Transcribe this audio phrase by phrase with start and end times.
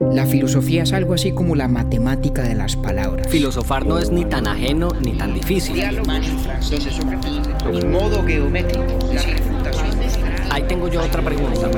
[0.00, 3.26] La filosofía es algo así como la matemática de las palabras.
[3.26, 5.74] Filosofar no es ni tan ajeno ni tan difícil.
[5.74, 6.46] Geométricos,
[9.12, 9.98] la refutación.
[10.52, 11.68] Ahí tengo yo otra pregunta.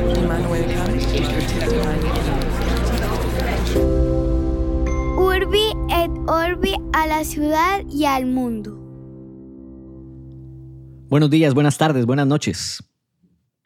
[5.17, 8.77] Urbi et Orbi a la ciudad y al mundo.
[11.09, 12.85] Buenos días, buenas tardes, buenas noches.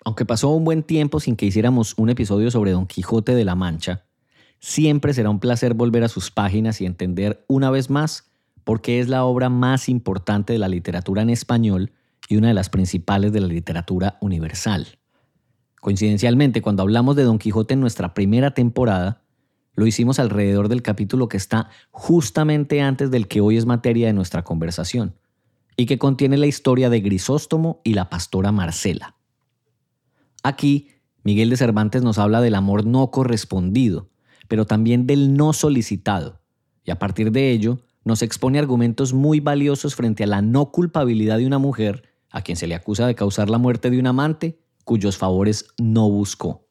[0.05, 3.57] Aunque pasó un buen tiempo sin que hiciéramos un episodio sobre Don Quijote de la
[3.57, 4.05] Mancha,
[4.61, 8.31] siempre será un placer volver a sus páginas y entender una vez más
[8.64, 11.93] por qué es la obra más importante de la literatura en español
[12.29, 14.98] y una de las principales de la literatura universal.
[15.81, 19.22] Coincidencialmente, cuando hablamos de Don Quijote en nuestra primera temporada,
[19.75, 24.12] lo hicimos alrededor del capítulo que está justamente antes del que hoy es materia de
[24.14, 25.14] nuestra conversación,
[25.76, 29.17] y que contiene la historia de Grisóstomo y la pastora Marcela.
[30.43, 30.89] Aquí,
[31.23, 34.09] Miguel de Cervantes nos habla del amor no correspondido,
[34.48, 36.41] pero también del no solicitado,
[36.84, 41.39] y a partir de ello nos expone argumentos muy valiosos frente a la no culpabilidad
[41.39, 44.61] de una mujer a quien se le acusa de causar la muerte de un amante
[44.84, 46.69] cuyos favores no buscó.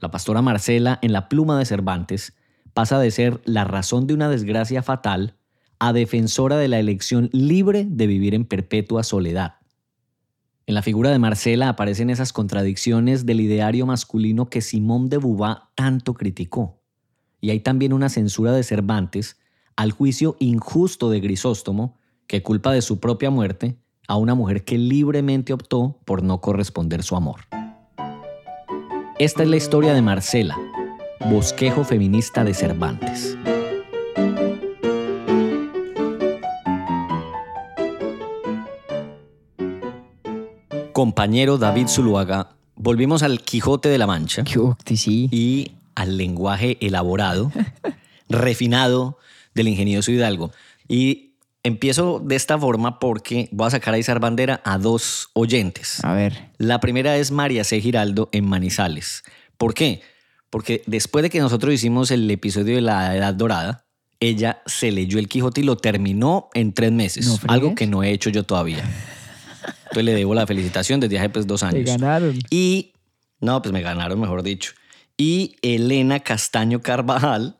[0.00, 2.34] La pastora Marcela, en la pluma de Cervantes,
[2.72, 5.36] pasa de ser la razón de una desgracia fatal
[5.78, 9.56] a defensora de la elección libre de vivir en perpetua soledad.
[10.66, 15.58] En la figura de Marcela aparecen esas contradicciones del ideario masculino que Simón de Beauvoir
[15.74, 16.80] tanto criticó.
[17.40, 19.36] Y hay también una censura de Cervantes
[19.76, 23.76] al juicio injusto de Grisóstomo, que culpa de su propia muerte
[24.08, 27.40] a una mujer que libremente optó por no corresponder su amor.
[29.18, 30.56] Esta es la historia de Marcela,
[31.30, 33.36] bosquejo feminista de Cervantes.
[41.04, 44.42] Compañero David Zuluaga, volvimos al Quijote de la Mancha
[44.86, 45.28] sí.
[45.30, 47.52] y al lenguaje elaborado,
[48.30, 49.18] refinado
[49.54, 50.50] del ingenioso Hidalgo.
[50.88, 56.02] Y empiezo de esta forma porque voy a sacar a izar bandera a dos oyentes.
[56.02, 56.48] A ver.
[56.56, 57.82] La primera es María C.
[57.82, 59.24] Giraldo en Manizales.
[59.58, 60.00] ¿Por qué?
[60.48, 63.84] Porque después de que nosotros hicimos el episodio de la Edad Dorada,
[64.20, 67.26] ella se leyó el Quijote y lo terminó en tres meses.
[67.26, 68.82] ¿No algo que no he hecho yo todavía.
[69.94, 71.84] Entonces le debo la felicitación desde hace pues dos años.
[71.84, 72.36] Te ganaron.
[72.50, 72.94] Y,
[73.40, 74.72] no, pues me ganaron, mejor dicho.
[75.16, 77.56] Y Elena Castaño Carvajal,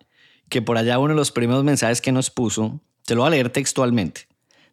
[0.48, 3.30] que por allá uno de los primeros mensajes que nos puso, te lo voy a
[3.30, 4.22] leer textualmente.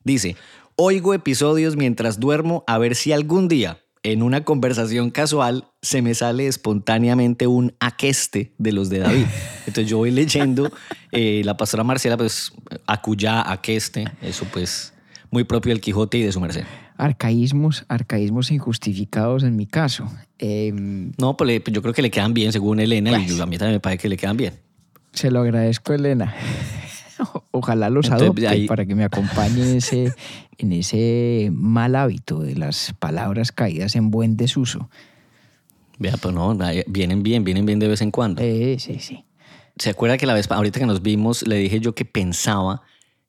[0.03, 0.35] Dice,
[0.75, 6.16] oigo episodios mientras duermo a ver si algún día, en una conversación casual, se me
[6.16, 9.25] sale espontáneamente un aqueste de los de David.
[9.67, 10.72] Entonces yo voy leyendo
[11.11, 12.51] eh, la pastora Marcela, pues
[12.88, 14.93] acuyá, aqueste, eso pues
[15.29, 16.66] muy propio del Quijote y de su merced.
[17.06, 20.06] Arcaísmos, arcaísmos injustificados en mi caso.
[20.38, 23.38] Em, No, pues, pues yo creo que le quedan bien según Elena y Pues.
[23.38, 24.53] yo- a mí también me parece que le quedan bien.
[25.11, 26.34] se lo agradezco, Elena.
[27.51, 30.13] Ojalá los Entonces, adopte ahí- para que me acompañe en ese,
[30.59, 34.90] en ese mal hábito de las palabras caídas en buen desuso.
[36.00, 36.57] Vea, pues no,
[36.88, 38.41] vienen bien, vienen bien de vez en cuando.
[38.44, 39.25] Eh, sí, sí.
[39.78, 42.84] ¿Se acuerda que la vez, ahorita que nos vimos, le dije yo que pensaba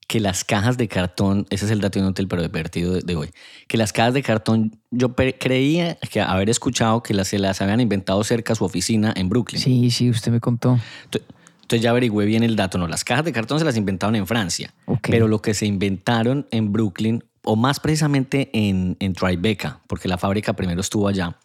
[0.09, 3.31] que las cajas de cartón, ese es el dato inútil pero divertido de, de hoy,
[3.67, 7.81] que las cajas de cartón, yo creía que haber escuchado que las, se las habían
[7.81, 9.61] inventado cerca a su oficina en Brooklyn.
[9.63, 10.79] Sí, sí, usted me contó.
[11.11, 11.23] Ent-
[11.63, 12.77] Entonces ya averigüé bien el dato.
[12.77, 14.75] No, las cajas de cartón se las inventaron en Francia.
[15.13, 20.19] Pero lo que se inventaron en Brooklyn, o más precisamente en, en Tribeca, porque la
[20.19, 21.39] fábrica primero estuvo allá,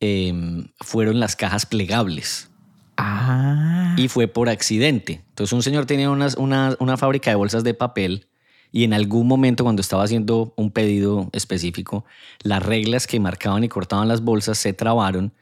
[0.00, 2.49] em, fueron las cajas plegables.
[3.02, 5.22] Ah, Y fue por accidente.
[5.30, 8.26] Entonces un señor tenía unas- una, una fábrica de bolsas de papel
[8.72, 12.04] y en algún momento cuando estaba haciendo un pedido específico,
[12.42, 15.32] las reglas que marcaban y cortaban las bolsas se trabaron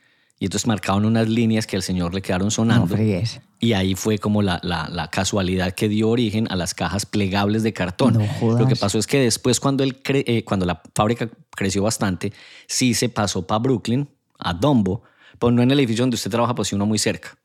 [0.41, 2.87] y entonces marcaban unas líneas que al señor le quedaron no sonando.
[2.95, 3.41] fregues.
[3.61, 7.65] Y ahí fue como la, la- la casualidad que dio origen a las cajas plegables
[7.65, 8.15] de cartón.
[8.15, 8.61] No jodas.
[8.61, 12.33] Lo que pasó es que después, cuando, él cre- eh, cuando la fábrica creció bastante,
[12.69, 14.09] sí se pasó para Brooklyn,
[14.39, 15.03] a Dumbo,
[15.41, 17.37] pero no en el edificio donde usted trabaja, pues sí uno muy cerca.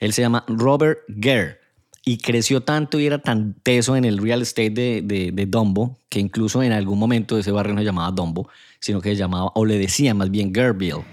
[0.00, 1.58] Él se llama Robert Gere
[2.04, 5.98] y creció tanto y era tan teso en el real estate de, de, de Dumbo
[6.08, 8.48] que incluso en algún momento ese barrio no se llamaba Dumbo,
[8.80, 11.04] sino que se llamaba, o le decía más bien Gerville.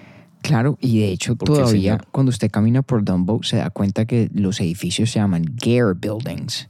[0.41, 4.61] Claro, y de hecho todavía cuando usted camina por Dumbo se da cuenta que los
[4.61, 6.69] edificios se llaman Gare Buildings.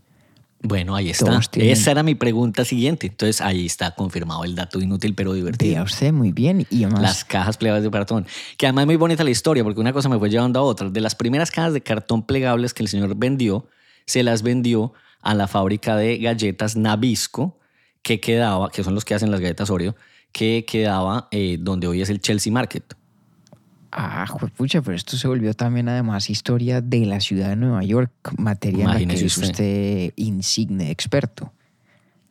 [0.61, 1.39] Bueno, ahí está.
[1.51, 3.07] Tienen- Esa era mi pregunta siguiente.
[3.07, 5.71] Entonces ahí está confirmado el dato inútil pero divertido.
[5.73, 8.25] Vea usted muy bien y además Las cajas plegables de cartón.
[8.57, 10.89] Que además es muy bonita la historia porque una cosa me fue llevando a otra.
[10.89, 13.67] De las primeras cajas de cartón plegables que el señor vendió,
[14.05, 17.59] se las vendió a la fábrica de galletas Nabisco
[18.01, 19.95] que quedaba, que son los que hacen las galletas Oreo,
[20.31, 22.93] que quedaba eh, donde hoy es el Chelsea Market.
[23.91, 24.25] Ah,
[24.55, 28.83] pucha, pero esto se volvió también además historia de la ciudad de Nueva York, materia
[28.83, 29.49] en la que Imagínese es usted.
[29.51, 31.53] usted insigne experto.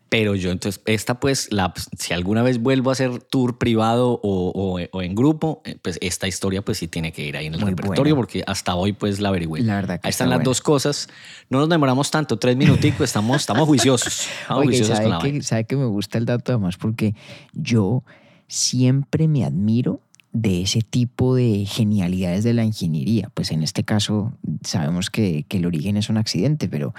[0.09, 4.53] Pero yo entonces, esta pues, la, si alguna vez vuelvo a hacer tour privado o,
[4.55, 7.55] o- o en grupo, eh, pues esta historia pues sí tiene que ir ahí en
[7.55, 8.17] el Muy repertorio buena.
[8.17, 9.63] porque hasta hoy pues la averigüé.
[9.63, 10.45] La verdad que ahí están está las buena.
[10.45, 11.09] dos cosas.
[11.51, 14.29] No nos demoramos tanto, tres minuticos, estamos, estamos juiciosos.
[14.43, 17.15] Estamos y juiciosos con sabe la que, sabe que me gusta el dato además porque
[17.53, 18.05] yo
[18.47, 20.01] siempre me admiro
[20.37, 23.31] de ese tipo de genialidades de la ingeniería.
[23.33, 26.95] Pues en este caso sabemos que, que el origen es un accidente, pero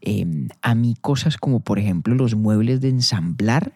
[0.00, 0.26] eh,
[0.62, 3.74] a mí cosas como por ejemplo los muebles de ensamblar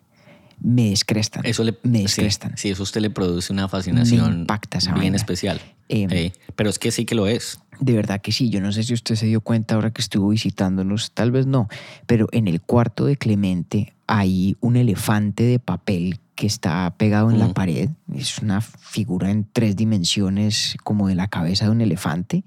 [0.58, 1.46] me descrestan.
[1.46, 2.56] Eso le, me descrestan.
[2.56, 5.60] sí, eso a usted le produce una fascinación impacta esa bien especial.
[5.88, 7.60] Eh, Eh, pero es que sí que lo es.
[7.78, 10.30] De verdad que sí, yo no sé si usted se dio cuenta ahora que estuvo
[10.30, 11.68] visitándonos, tal vez no,
[12.06, 17.38] pero en el cuarto de Clemente hay un elefante de papel que está pegado en
[17.38, 22.44] la pared, es una figura en tres dimensiones como de la cabeza de un elefante,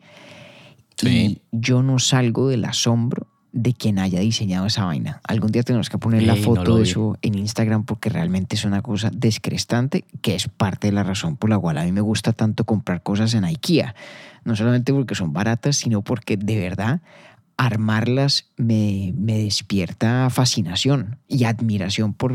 [0.96, 1.08] Sí.
[1.08, 5.22] y yo no salgo del asombro de quien haya diseñado esa vaina.
[5.28, 8.64] Algún día tenemos que poner la Ey, foto de eso en Instagram porque realmente es
[8.66, 12.02] una cosa descrestante que es parte de la razón por la cual a mí me
[12.02, 13.96] gusta tanto comprar cosas en IKEA.
[14.44, 17.02] No solamente porque son baratas, sino porque de verdad
[17.60, 22.34] armarlas me, me despierta fascinación y admiración por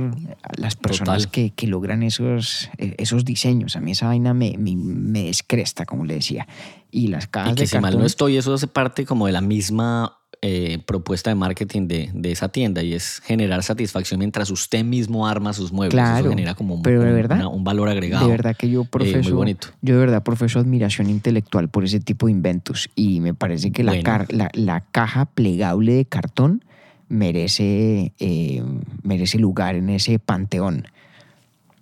[0.58, 3.74] las personas que, que logran esos, eh, esos diseños.
[3.74, 6.46] A mí esa vaina me, me, me descresta, como le decía.
[6.90, 9.32] Y las cajas Y que de si mal no estoy, eso hace parte como de
[9.32, 14.50] la misma eh, propuesta de marketing de, de esa tienda y es generar satisfacción mientras
[14.50, 15.94] usted mismo arma sus muebles.
[15.94, 18.26] Claro, eso genera como un, pero de verdad, una- un valor agregado.
[18.26, 19.68] De verdad que yo muy profeso, bonito.
[19.80, 23.82] yo de verdad profeso admiración intelectual por ese tipo de inventos y me parece que
[23.84, 24.04] la, Bueno.
[24.04, 26.62] car- la, la caja plegable de cartón
[27.08, 28.62] merece, eh,
[29.02, 30.86] merece lugar en ese panteón.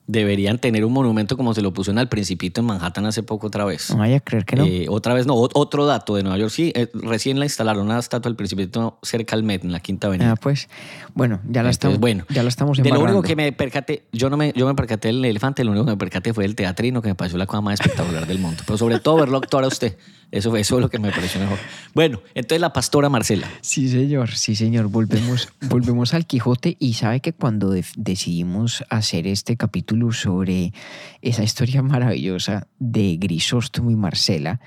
[0.08, 3.46] Deberían tener un monumento como se lo puso en Al Principito en Manhattan hace poco
[3.46, 3.90] otra vez.
[3.90, 4.64] No vaya a creer que no.
[4.64, 6.50] Eh, otra vez no, ot- otro dato de Nueva York.
[6.50, 10.08] Sí, eh, recién la instalaron una estatua del Principito cerca al Met, en la Quinta
[10.08, 10.32] Avenida.
[10.32, 10.68] Ah, pues,
[11.14, 14.02] bueno, ya la Entonces, estamos, bueno, ya la estamos De lo único que me percaté,
[14.12, 16.56] yo no me, yo me percaté del elefante, lo único que me percaté fue el
[16.56, 18.62] teatrino, que me pareció la cosa más espectacular del mundo.
[18.66, 19.96] Pero sobre todo verlo actuar a usted.
[20.32, 21.58] Eso, fue- eso es lo que me pareció mejor.
[21.94, 23.46] Bueno, entonces la pastora Marcela.
[23.60, 24.88] Sí, señor, sí, señor.
[24.88, 30.72] Volvemos, volvemos al Quijote y sabe que cuando de- decidimos hacer este capítulo sobre
[31.20, 34.58] esa historia maravillosa de Grisóstomo y Marcela,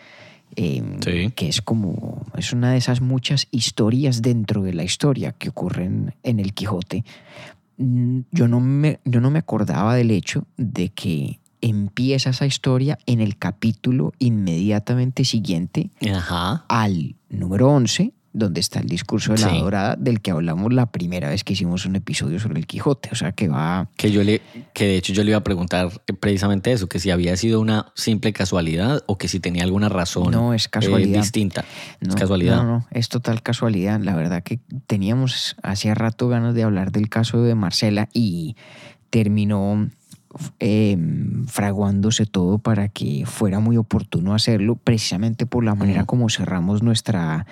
[0.55, 1.31] eh, Sí.
[1.35, 6.13] que es como, es una de esas muchas historias dentro de la historia que ocurren
[6.23, 7.03] en el Quijote,
[7.77, 12.97] mm, yo no me, yo no me acordaba del hecho de que empieza esa historia
[13.05, 16.63] en el capítulo inmediatamente siguiente Ajá.
[16.69, 19.59] al número 11, donde está el discurso de la Sí.
[19.59, 23.07] dorada, del que hablamos la primera vez que hicimos un episodio sobre el Quijote.
[23.13, 23.87] O sea que va.
[23.95, 24.41] Que yo le,
[24.73, 25.89] que de hecho yo le iba a preguntar
[26.19, 30.31] precisamente eso, que si había sido una simple casualidad o que si tenía alguna razón
[30.31, 31.21] No, es eh, casualidad.
[31.21, 31.63] distinta.
[32.01, 32.57] No, es casualidad.
[32.57, 34.01] No, no, es total casualidad.
[34.01, 38.57] La verdad que teníamos hacía rato ganas de hablar del caso de Marcela y
[39.09, 39.89] terminó
[40.59, 40.97] eh,
[41.47, 47.45] fraguándose todo para que fuera muy oportuno hacerlo, precisamente por la manera como cerramos nuestra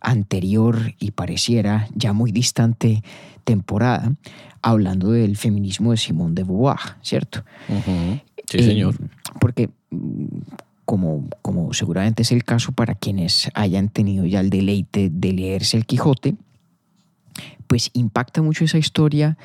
[0.00, 3.02] anterior y pareciera ya muy distante
[3.44, 4.12] temporada,
[4.60, 7.44] hablando del feminismo de Simone de Beauvoir, ¿cierto?
[8.48, 8.96] Sí, Eh, señor.
[9.40, 10.26] Porque mm,
[10.84, 15.76] como, como seguramente es el caso para quienes hayan tenido ya el deleite de leerse
[15.76, 16.34] el Quijote,
[17.66, 19.38] pues impacta mucho esa historia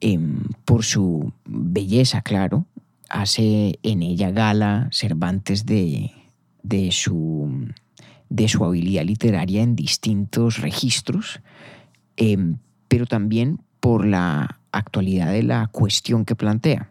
[0.00, 2.66] em, por su belleza, claro.
[3.08, 6.12] Hace en ella gala Cervantes de,
[6.62, 7.68] de, su,
[8.28, 11.40] de su habilidad literaria en distintos registros,
[12.16, 16.90] em, pero también por la actualidad de la cuestión que plantea.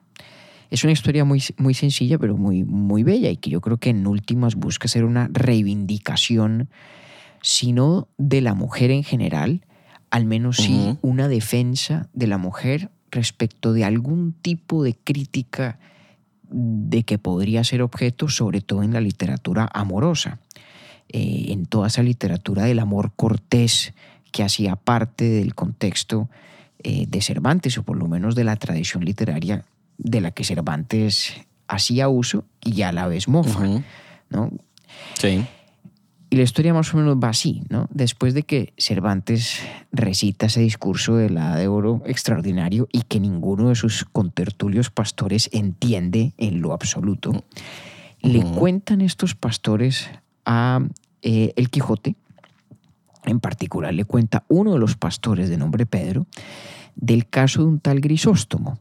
[0.69, 3.89] Es una historia muy, muy sencilla, pero muy, muy bella y que yo creo que
[3.89, 6.69] en últimas busca ser una reivindicación,
[7.41, 9.65] si no de la mujer en general,
[10.11, 15.79] al menos sí una defensa de la mujer respecto de algún tipo de crítica
[16.51, 20.39] de que podría ser objeto, sobre todo en la literatura amorosa,
[21.09, 23.93] eh, en toda esa literatura del amor cortés
[24.31, 26.29] que hacía parte del contexto
[26.83, 29.63] eh, de Cervantes, o por lo menos de la tradición literaria
[29.97, 31.33] de la que Cervantes
[31.67, 33.59] hacía uso y a la vez mofa.
[34.29, 34.51] ¿no?
[35.19, 35.45] Sí.
[36.31, 37.87] Y la historia más o menos va así, ¿no?
[37.91, 43.69] Después de que Cervantes recita ese discurso de la de oro extraordinario y que ninguno
[43.69, 47.43] de sus contertulios pastores entiende en lo absoluto,
[48.21, 50.07] le cuentan estos pastores
[50.45, 50.81] a
[51.23, 52.15] eh, El Quijote,
[53.25, 56.27] en particular le cuenta uno de los pastores de nombre Pedro,
[56.95, 58.77] del caso de un tal Grisóstomo.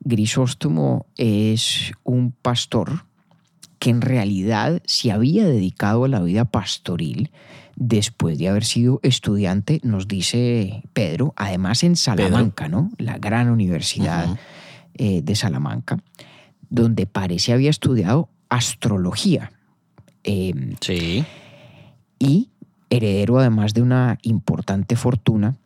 [0.00, 3.04] Grisóstomo es un pastor
[3.82, 7.32] que en realidad se había dedicado a la vida pastoril
[7.74, 12.92] después de haber sido estudiante, nos dice Pedro, además en Salamanca, ¿no?
[12.96, 14.38] La gran universidad
[14.94, 15.98] eh, de Salamanca,
[16.70, 19.50] donde parece había estudiado astrología.
[20.22, 21.24] Em, sí.
[22.20, 22.50] Y
[22.88, 25.56] heredero además de una importante fortuna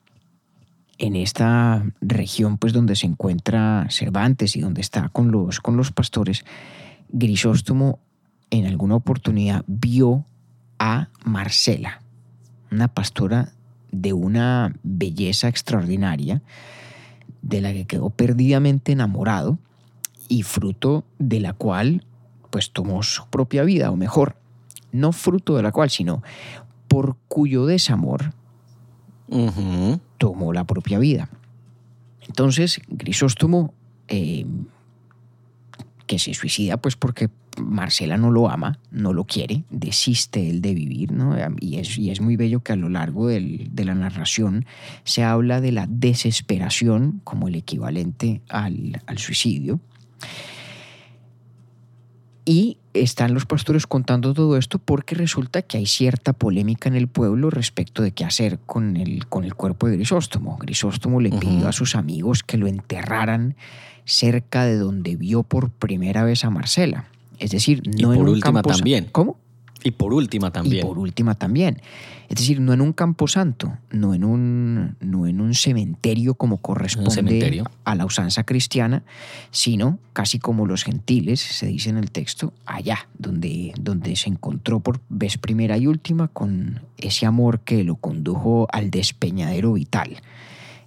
[0.97, 5.93] en esta región pues donde se encuentra Cervantes y donde está con los, con los
[5.93, 6.47] pastores,
[7.11, 8.01] Grisóstomo
[8.51, 10.25] en alguna oportunidad vio
[10.79, 12.03] a Marcela,
[12.71, 13.53] una pastora
[13.93, 16.43] de una belleza extraordinaria,
[17.43, 19.59] de la que quedó perdidamente enamorado
[20.29, 22.05] y fruto de la cual
[22.51, 24.37] pues tomó su propia vida, o mejor,
[24.93, 26.23] no fruto de la cual, sino
[26.89, 28.33] por cuyo desamor
[30.19, 31.29] tomó la propia vida.
[32.27, 33.75] Entonces, Grisóstomo,
[34.09, 34.47] eh,
[36.07, 37.29] que se suicida pues porque
[37.61, 41.37] Marcela no lo ama, no lo quiere, desiste él de vivir, ¿no?
[41.61, 44.67] Y es, y es muy bello que a lo largo del, de la narración
[45.05, 49.81] se habla de la desesperación como el equivalente al, al suicidio.
[52.45, 57.09] Y están los pastores contando todo esto porque resulta que hay cierta polémica en el
[57.09, 60.57] pueblo respecto de qué hacer con el, con el cuerpo de Grisóstomo.
[60.57, 63.57] Grisóstomo le pidió a sus amigos que lo enterraran
[64.05, 67.09] cerca de donde vio por primera vez a Marcela.
[67.39, 69.09] Es decir, no y por en un última campo también.
[69.13, 69.39] ¿Cómo?
[69.85, 70.85] Y por última también.
[70.85, 71.81] Y por última también.
[72.29, 76.57] Es decir, no en un campo santo, no en un, no en un cementerio como
[76.57, 77.71] corresponde cementerio.
[77.85, 79.05] a la usanza cristiana,
[79.53, 84.81] sino casi como los gentiles, se dice en el texto, allá, donde, donde se encontró
[84.81, 90.17] por vez primera y última con ese amor que lo condujo al despeñadero vital,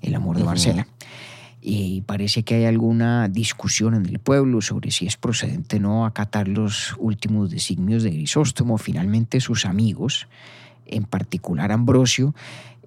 [0.02, 0.44] el amor de.
[0.44, 0.88] Marcela
[1.62, 6.06] y parece que hay alguna discusión en el pueblo sobre si es procedente o no
[6.06, 8.78] acatar los últimos designios de Grisóstomo.
[8.78, 10.28] Finalmente sus amigos,
[10.86, 12.34] en particular Ambrosio,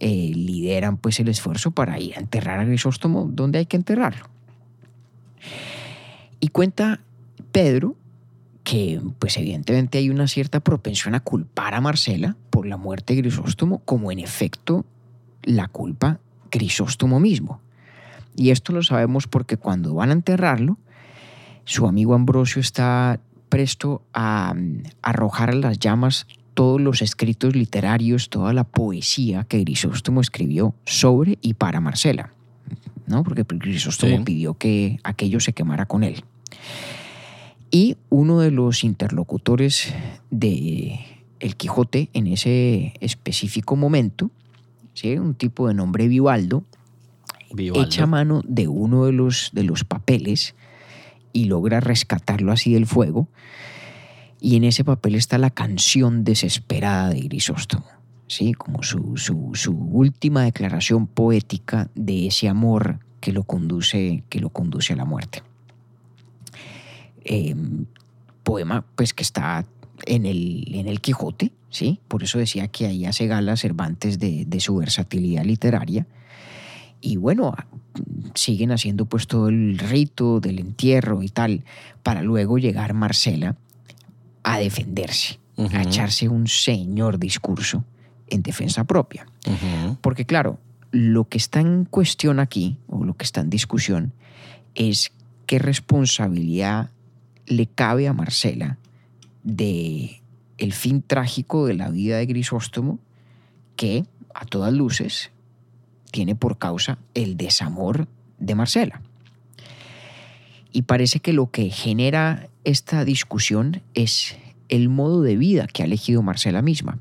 [0.01, 4.29] eh, lideran pues el esfuerzo para ir a enterrar a Grisóstomo donde hay que enterrarlo.
[6.41, 7.01] Y cuenta
[7.53, 7.97] Pedro
[8.65, 13.23] que pues evidentemente hay una cierta propensión a culpar a Marcela por la muerte de
[13.23, 14.87] Grisóstomo, como en efecto
[15.43, 17.62] la culpa Grisóstomo mismo.
[18.37, 20.79] Y esto lo sabemos porque cuando van a enterrarlo,
[21.65, 28.29] su amigo Ambrosio está presto a mm, arrojar a las llamas todos los escritos literarios,
[28.29, 32.33] toda la poesía que Grisóstomo escribió sobre y para Marcela,
[33.07, 33.23] ¿no?
[33.23, 34.23] Porque Grisóstomo Sí.
[34.25, 36.25] pidió que aquello se quemara con él.
[37.71, 39.95] Y uno de los interlocutores
[40.31, 41.01] de
[41.41, 44.31] El Quijote en ese específico momento,
[44.93, 45.17] ¿sí?
[45.17, 46.65] un tipo de nombre Vivaldo,
[47.83, 50.55] Echa mano de uno de los, de los papeles
[51.33, 53.29] y logra rescatarlo así del fuego.
[54.41, 57.87] Y en ese papel está la canción desesperada de Grisóstomo,
[58.27, 58.55] ¿sí?
[58.55, 64.49] como su, su- su última declaración poética de ese amor que lo conduce, que lo
[64.51, 65.43] conduce a la muerte.
[67.25, 67.55] Eh,
[68.43, 69.65] poema pues que está
[70.07, 72.01] en el, en el Quijote, ¿sí?
[72.09, 76.07] por eso decía que ahí hace gala Cervantes de, de su versatilidad literaria.
[77.03, 77.55] Y bueno,
[78.35, 81.65] siguen haciendo pues todo el rito del entierro y tal,
[82.03, 83.57] para luego llegar Marcela
[84.45, 87.85] a defenderse, a echarse un señor discurso
[88.29, 89.27] en defensa propia.
[90.01, 90.59] Porque claro,
[90.93, 94.13] lo que está en cuestión aquí, o lo que está en discusión,
[94.75, 95.13] es
[95.47, 96.91] qué responsabilidad
[97.47, 98.79] le cabe a Marcela
[99.43, 100.23] de
[100.59, 103.01] el fin trágico de la vida de Grisóstomo,
[103.75, 104.05] que
[104.35, 105.33] a todas luces
[106.13, 108.07] tiene por causa el desamor
[108.39, 109.01] de Marcela.
[110.71, 114.37] Y parece que lo que genera esta discusión es
[114.69, 116.99] el modo de vida que ha elegido Marcela misma.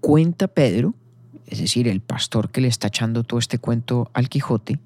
[0.00, 0.94] Cuenta Pedro,
[1.46, 4.78] es decir, el pastor que le está echando todo este cuento al Quijote,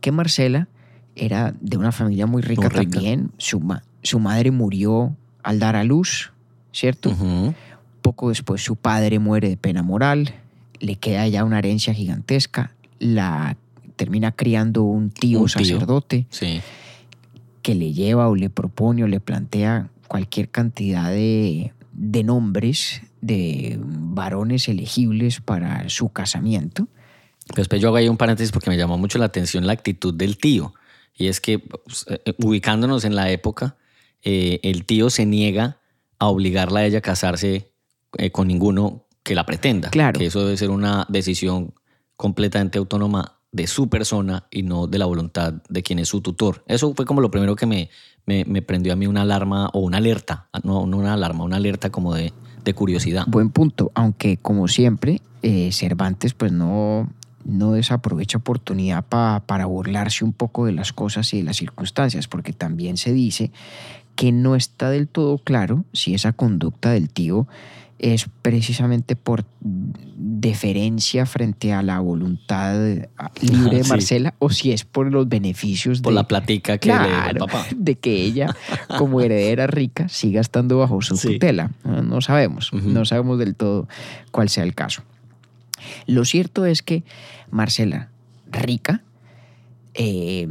[0.00, 0.68] que Marcela
[1.14, 2.90] era de una familia muy rica, Muy rica.
[2.92, 3.32] también.
[3.38, 6.32] Su, ma- su madre murió al dar a luz,
[6.72, 7.14] ¿cierto?
[8.02, 10.34] Poco después su padre muere de pena moral,
[10.80, 13.56] le queda ya una herencia gigantesca, la
[13.96, 15.48] termina criando un tío Un tío.
[15.48, 16.60] sacerdote Sí.
[17.62, 23.78] que le lleva o le propone o le plantea cualquier cantidad de, de nombres de
[23.80, 26.86] varones elegibles para su casamiento.
[27.56, 30.36] Después yo hago ahí un paréntesis porque me llamó mucho la atención la actitud del
[30.36, 30.74] tío.
[31.16, 33.76] Y es que, pues, eh, ubicándonos en la época,
[34.22, 35.78] eh, el tío se niega
[36.18, 37.70] a obligarla a ella a casarse
[38.18, 39.90] eh, con ninguno que la pretenda.
[39.90, 40.18] Claro.
[40.18, 41.74] Que eso debe ser una decisión
[42.16, 46.64] completamente autónoma de su persona y no de la voluntad de quien es su tutor.
[46.68, 47.90] Eso fue como lo primero que me,
[48.26, 51.56] me, me prendió a mí una alarma o una alerta, no, no una alarma, una
[51.56, 52.32] alerta como de,
[52.64, 53.24] de curiosidad.
[53.26, 57.10] Buen punto, aunque como siempre, eh, Cervantes pues no,
[57.44, 62.28] no desaprovecha oportunidad pa- para burlarse un poco de las cosas y de las circunstancias,
[62.28, 63.52] porque también se dice
[64.16, 67.46] que no está del todo claro si esa conducta del tío
[67.98, 72.74] es precisamente por deferencia frente a la voluntad
[73.40, 73.88] libre de Sí.
[73.90, 77.10] Marcela o si es por los beneficios Por de, la platica que le dio el
[77.12, 77.66] Claro, papá.
[77.76, 78.54] de que ella,
[78.98, 81.34] como heredera rica, siga estando bajo su Sí.
[81.34, 81.70] tutela.
[81.84, 83.88] No, sabemos, no sabemos del todo
[84.30, 85.02] cuál sea el caso.
[86.06, 87.04] Lo cierto es que
[87.50, 88.10] Marcela,
[88.50, 89.02] rica,
[89.94, 90.46] eh,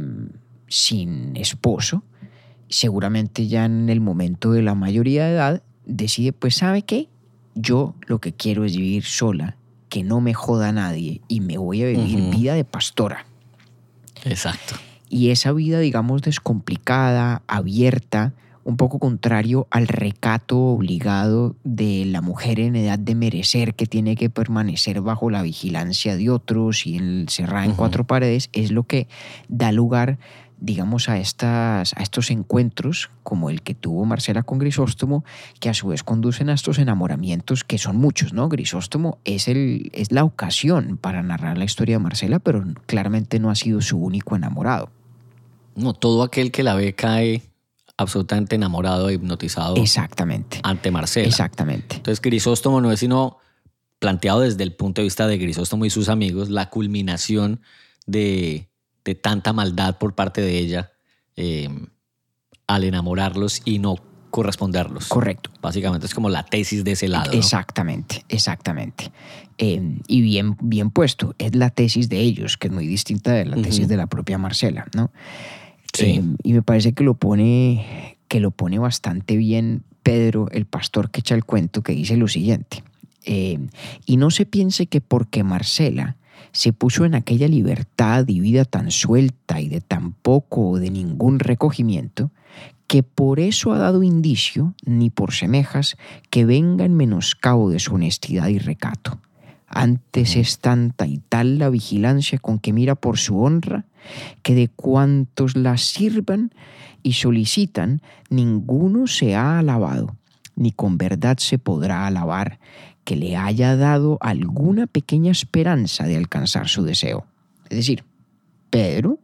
[0.68, 2.02] sin esposo,
[2.68, 7.08] seguramente ya en el momento de la mayoría de edad, decide, pues, ¿sabe qué?
[7.56, 9.56] Yo lo que quiero es vivir sola,
[9.88, 13.26] que no me joda nadie y me voy a vivir vida de pastora.
[14.24, 14.76] Exacto.
[15.08, 18.34] Y esa vida, digamos, descomplicada, abierta,
[18.64, 24.16] un poco contrario al recato obligado de la mujer en edad de merecer que tiene
[24.16, 29.06] que permanecer bajo la vigilancia de otros y encerrada en cuatro paredes, es lo que
[29.48, 30.18] da lugar,
[30.58, 35.24] digamos, a, estas, a estos encuentros como el que tuvo Marcela con Grisóstomo,
[35.60, 38.48] que a su vez conducen a estos enamoramientos que son muchos, ¿no?
[38.48, 43.50] Grisóstomo es, el, es la ocasión para narrar la historia de Marcela, pero claramente no
[43.50, 44.90] ha sido su único enamorado.
[45.74, 47.42] No, todo aquel que la ve cae
[47.98, 50.60] absolutamente enamorado e hipnotizado Exactamente.
[50.62, 51.28] ante Marcela.
[51.28, 51.96] Exactamente.
[51.96, 53.38] Entonces Grisóstomo no es sino
[53.98, 57.60] planteado desde el punto de vista de Grisóstomo y sus amigos la culminación
[58.06, 58.68] de,
[59.06, 60.92] de tanta maldad por parte de ella
[61.36, 61.70] eh,
[62.66, 63.96] al enamorarlos y no
[64.30, 65.06] corresponderlos.
[65.08, 65.50] Correcto.
[65.62, 67.32] Básicamente es como la tesis de ese lado.
[67.32, 67.38] ¿no?
[67.38, 69.10] Exactamente, exactamente.
[69.56, 73.46] Eh, y bien, bien puesto, es la tesis de ellos, que es muy distinta de
[73.46, 75.10] la tesis de la propia Marcela, ¿no?
[75.94, 76.06] Sí.
[76.06, 81.10] Eh, y me parece que lo pone, que lo pone bastante bien Pedro, el pastor
[81.10, 82.82] que echa el cuento, que dice lo siguiente.
[83.24, 83.58] eh,
[84.04, 86.16] y no se piense que porque Marcela
[86.52, 90.90] se puso en aquella libertad y vida tan suelta y de tan poco o de
[90.90, 92.30] ningún recogimiento,
[92.86, 95.96] que por eso ha dado indicio, ni por semejas,
[96.30, 99.20] que venga en menoscabo de su honestidad y recato.
[99.68, 103.84] Antes es tanta y tal la vigilancia con que mira por su honra,
[104.42, 106.52] que de cuantos la sirvan
[107.02, 110.16] y solicitan, ninguno se ha alabado,
[110.54, 112.60] ni con verdad se podrá alabar,
[113.06, 117.24] que le haya dado alguna pequeña esperanza de alcanzar su deseo.
[117.70, 118.02] Es decir,
[118.68, 119.20] Pedro,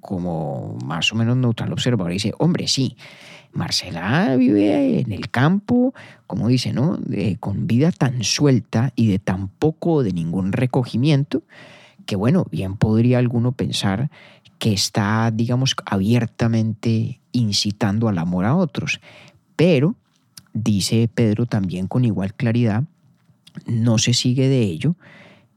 [0.00, 2.96] como más o menos neutral observador, dice, hombre, sí,
[3.52, 5.94] Marcela vive en el campo,
[6.26, 6.96] como dice, ¿no?
[6.96, 11.44] De- con vida tan suelta y de tan poco de ningún recogimiento,
[12.06, 14.10] que bueno, bien podría alguno pensar
[14.58, 19.00] que está, digamos, abiertamente incitando al amor a otros.
[19.54, 19.94] Pero,
[20.52, 22.82] dice Pedro también con igual claridad,
[23.66, 24.96] no se sigue de ello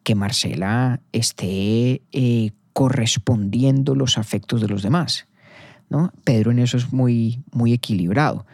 [0.04, 5.28] que Marcela esté eh, correspondiendo los afectos de los demás.
[5.90, 6.12] ¿no?
[6.24, 8.46] Pedro en eso es muy, muy equilibrado.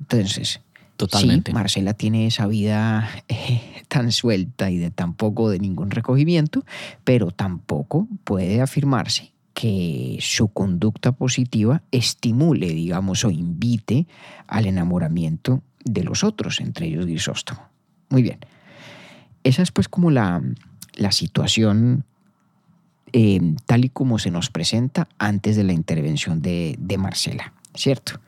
[0.00, 0.60] Entonces,
[0.96, 1.50] Totalmente.
[1.50, 6.64] sí, Marcela tiene esa vida eh, tan suelta y de tan poco de ningún recogimiento,
[7.04, 14.06] pero tampoco puede afirmarse que su conducta positiva estimule, digamos, o invite
[14.46, 17.62] al enamoramiento de los otros, entre ellos Grisóstomo.
[18.10, 18.38] Muy bien.
[19.46, 20.42] Esa es pues como la,
[20.94, 22.04] la situación
[23.12, 28.20] eh, tal y como se nos presenta antes de la intervención de, de Marcela, ¿cierto?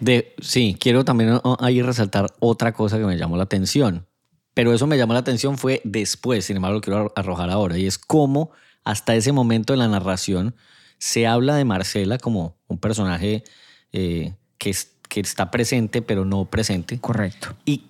[0.00, 4.06] De, sí, quiero también oh, ahí resaltar otra cosa que me llamó la atención.
[4.54, 7.86] Pero eso me llamó la atención fue después, sin embargo lo quiero arrojar ahora, y
[7.86, 8.50] es cómo
[8.84, 10.54] hasta ese momento de la narración
[10.98, 13.44] se habla de Marcela como un personaje
[13.92, 16.98] eh, que, es- que está presente pero no presente.
[17.00, 17.54] Correcto.
[17.66, 17.84] Y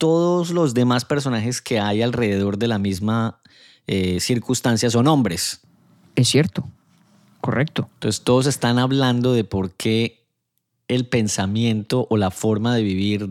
[0.00, 3.38] todos los demás personajes que hay alrededor de la misma
[3.86, 5.60] eh, circunstancia son hombres.
[6.16, 6.66] Es cierto.
[7.42, 7.90] Correcto.
[7.94, 10.24] Entonces todos están hablando de por qué
[10.88, 13.28] el pensamiento o la forma de vivir,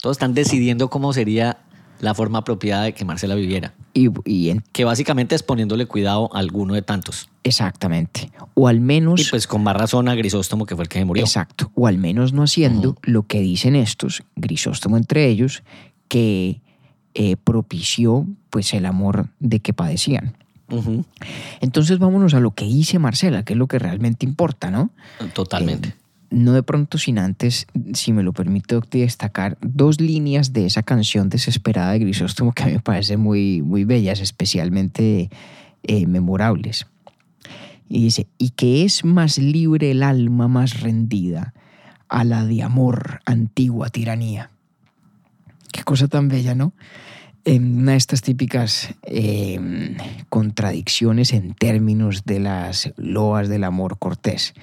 [0.00, 1.58] todos están decidiendo cómo sería
[1.98, 6.28] la forma apropiada de que Marcela viviera, Y, y en- que básicamente es poniéndole cuidado
[6.34, 7.28] a alguno de tantos.
[7.42, 8.30] exactamente.
[8.54, 9.20] O al menos...
[9.20, 11.24] Y pues con más razón a Grisóstomo, que fue el que murió.
[11.24, 11.70] Exacto.
[11.74, 15.62] O al menos no haciendo lo que dicen estos, Grisóstomo entre ellos,
[16.08, 16.60] que
[17.14, 20.36] eh, propició pues el amor de que padecían.
[21.60, 24.90] Entonces vámonos a lo que dice Marcela, que es lo que realmente importa, ¿no?
[25.32, 25.90] Totalmente.
[25.90, 25.94] Eh,
[26.30, 30.82] no de pronto sin antes, si me lo permite, Octi, destacar dos líneas de esa
[30.82, 35.30] canción desesperada de Grisóstomo que a mí me parecen muy, muy bellas, especialmente
[35.84, 36.86] eh, memorables.
[37.88, 41.54] Y dice, y que es más libre el alma más rendida
[42.08, 44.50] a la de amor, antigua tiranía.
[45.76, 46.72] Qué cosa tan bella, ¿no?
[47.44, 49.60] En una de estas típicas eh,
[50.30, 54.54] contradicciones en términos de las loas del amor cortés.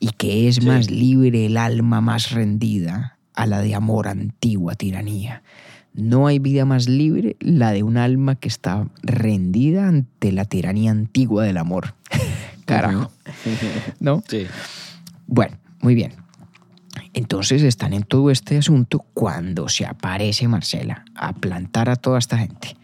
[0.00, 0.66] Y que es Sí.
[0.66, 5.42] más libre el alma más rendida a la de amor, antigua tiranía.
[5.94, 10.90] No hay vida más libre la de un alma que está rendida ante la tiranía
[10.90, 11.94] antigua del amor.
[12.66, 13.10] Carajo,
[13.98, 14.22] ¿no?
[14.28, 14.46] Sí.
[15.26, 16.12] Bueno, muy bien.
[17.12, 22.38] Entonces están en todo este asunto cuando se aparece Marcela a plantar a toda esta
[22.38, 22.76] gente.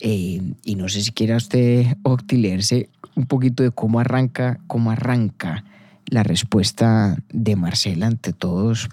[0.00, 5.64] Eh, y no sé si quiera usted octilearse un poquito de cómo arranca, cómo arranca
[6.06, 8.88] la respuesta de Marcela ante todos,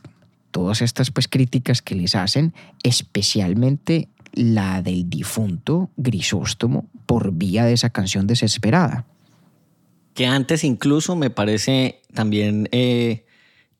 [0.49, 7.73] todas estas pues, críticas que les hacen, especialmente la del difunto Grisóstomo por vía de
[7.73, 9.05] esa canción desesperada.
[10.13, 13.25] Que antes incluso me parece también eh,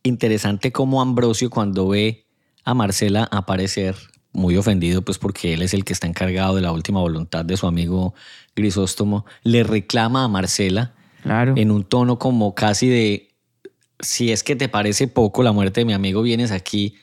[0.10, 2.26] interesante cómo Ambrosio cuando ve
[2.64, 3.96] a Marcela aparecer
[4.32, 7.56] muy ofendido, pues porque él es el que está encargado de la última voluntad de
[7.58, 8.14] su amigo
[8.56, 11.54] Grisóstomo, le reclama a Marcela Claro.
[11.58, 13.30] en un tono como casi de,
[14.00, 16.96] si es que te parece poco la muerte de mi amigo, vienes aquí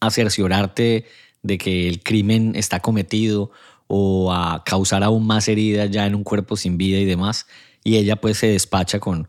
[0.00, 1.04] a cerciorarte
[1.42, 3.50] de que el crimen está cometido
[3.86, 7.46] o a causar aún más heridas ya en un cuerpo sin vida y demás.
[7.84, 9.28] Y ella pues se despacha con,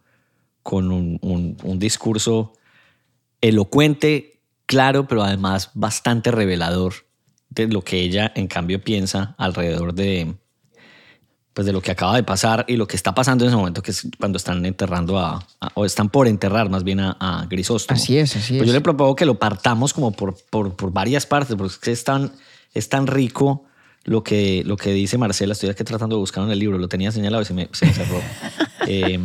[0.63, 2.53] con un, un- un discurso
[3.41, 6.93] elocuente, claro, pero además bastante revelador
[7.49, 10.35] de lo que ella en cambio piensa alrededor de,
[11.53, 13.81] pues de lo que acaba de pasar y lo que está pasando en ese momento,
[13.81, 17.45] que es cuando están enterrando a, a- o están por enterrar más bien a, a
[17.45, 17.99] Grisóstomo.
[17.99, 18.67] Así es, así Pues es.
[18.67, 21.91] yo le propongo que lo partamos como por, por, por varias partes, porque es que
[21.91, 22.31] es tan,
[22.73, 23.63] es tan rico
[24.07, 25.53] lo que, lo que dice Marcela.
[25.53, 27.85] Estoy aquí tratando de buscar en el libro, lo tenía señalado y se me, se
[27.85, 28.19] me cerró.
[28.87, 29.19] eh,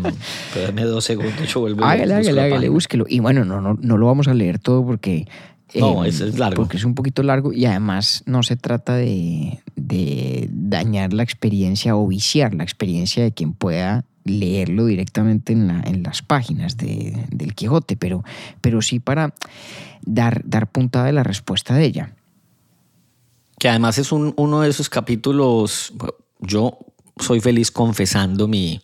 [0.52, 1.84] pero dame dos segundos, yo vuelvo.
[1.84, 3.06] Hágale, hágale, hágale, búsquelo.
[3.08, 5.26] Y bueno, no, no, no lo vamos a leer todo porque...
[5.74, 6.56] No, eh, es- es largo.
[6.62, 11.96] Porque es un poquito largo y además no se trata de, de dañar la experiencia
[11.96, 17.24] o viciar la experiencia de quien pueda leerlo directamente en, la- en las páginas de-
[17.30, 18.22] del Quijote, pero,
[18.60, 19.32] pero sí para
[20.04, 22.12] dar, dar puntada de la respuesta de ella.
[23.62, 25.92] Que además es un- uno de esos capítulos,
[26.40, 26.78] yo
[27.20, 28.80] soy feliz confesando mi,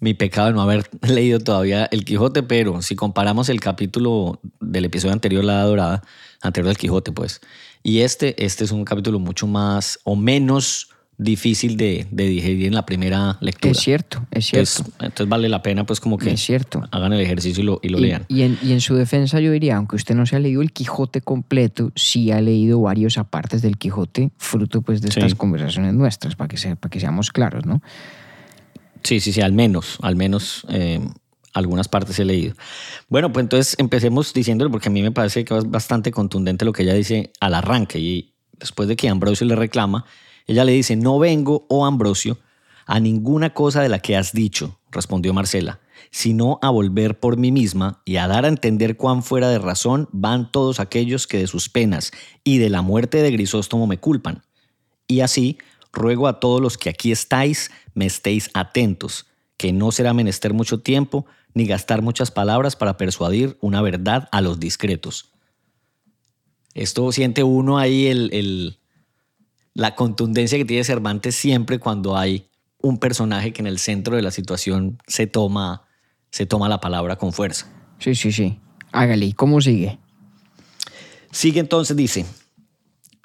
[0.00, 4.84] mi pecado de no haber leído todavía El Quijote, pero si comparamos el capítulo del
[4.84, 6.02] episodio anterior, La Dorada,
[6.42, 7.40] anterior al Quijote, pues,
[7.82, 10.90] y este, este es un capítulo mucho más o menos
[11.22, 13.72] difícil de, de digerir en la primera lectura.
[13.72, 14.70] Es cierto, es cierto.
[14.80, 16.82] Entonces, entonces vale la pena pues como que Es cierto.
[16.90, 18.24] hagan el ejercicio y lo, y lo Y- lean.
[18.28, 20.72] Y, en, y en su defensa yo diría, aunque usted no se ha leído el
[20.72, 25.18] Quijote completo, sí ha leído varios apartes del Quijote, fruto pues de Sí.
[25.20, 27.82] estas conversaciones nuestras, para que, se- para que seamos claros, ¿no?
[29.02, 31.00] Sí, sí, sí, al menos, al menos eh,
[31.54, 32.54] algunas partes he leído.
[33.08, 36.72] Bueno, pues entonces empecemos diciéndolo porque a mí me parece que es bastante contundente lo
[36.72, 40.04] que ella dice al arranque y después de que Ambrosio le reclama,
[40.46, 42.38] ella le dice, no vengo, oh Ambrosio,
[42.86, 47.52] a ninguna cosa de la que has dicho, respondió Marcela, sino a volver por mí
[47.52, 51.46] misma y a dar a entender cuán fuera de razón van todos aquellos que de
[51.46, 52.10] sus penas
[52.44, 54.42] y de la muerte de Grisóstomo me culpan.
[55.06, 55.58] Y así
[55.92, 59.26] ruego a todos los que aquí estáis me estéis atentos,
[59.56, 61.24] que no será menester mucho tiempo
[61.54, 65.30] ni gastar muchas palabras para persuadir una verdad a los discretos.
[66.74, 68.78] Esto siente uno ahí el, el-
[69.74, 72.48] la contundencia que tiene Cervantes siempre cuando hay
[72.80, 75.84] un personaje que en el centro de la situación se toma,
[76.30, 77.68] se toma la palabra con fuerza.
[77.98, 78.58] Sí, sí, sí.
[78.90, 79.98] Hágale, ¿y cómo sigue?
[81.30, 82.26] Sigue entonces, dice,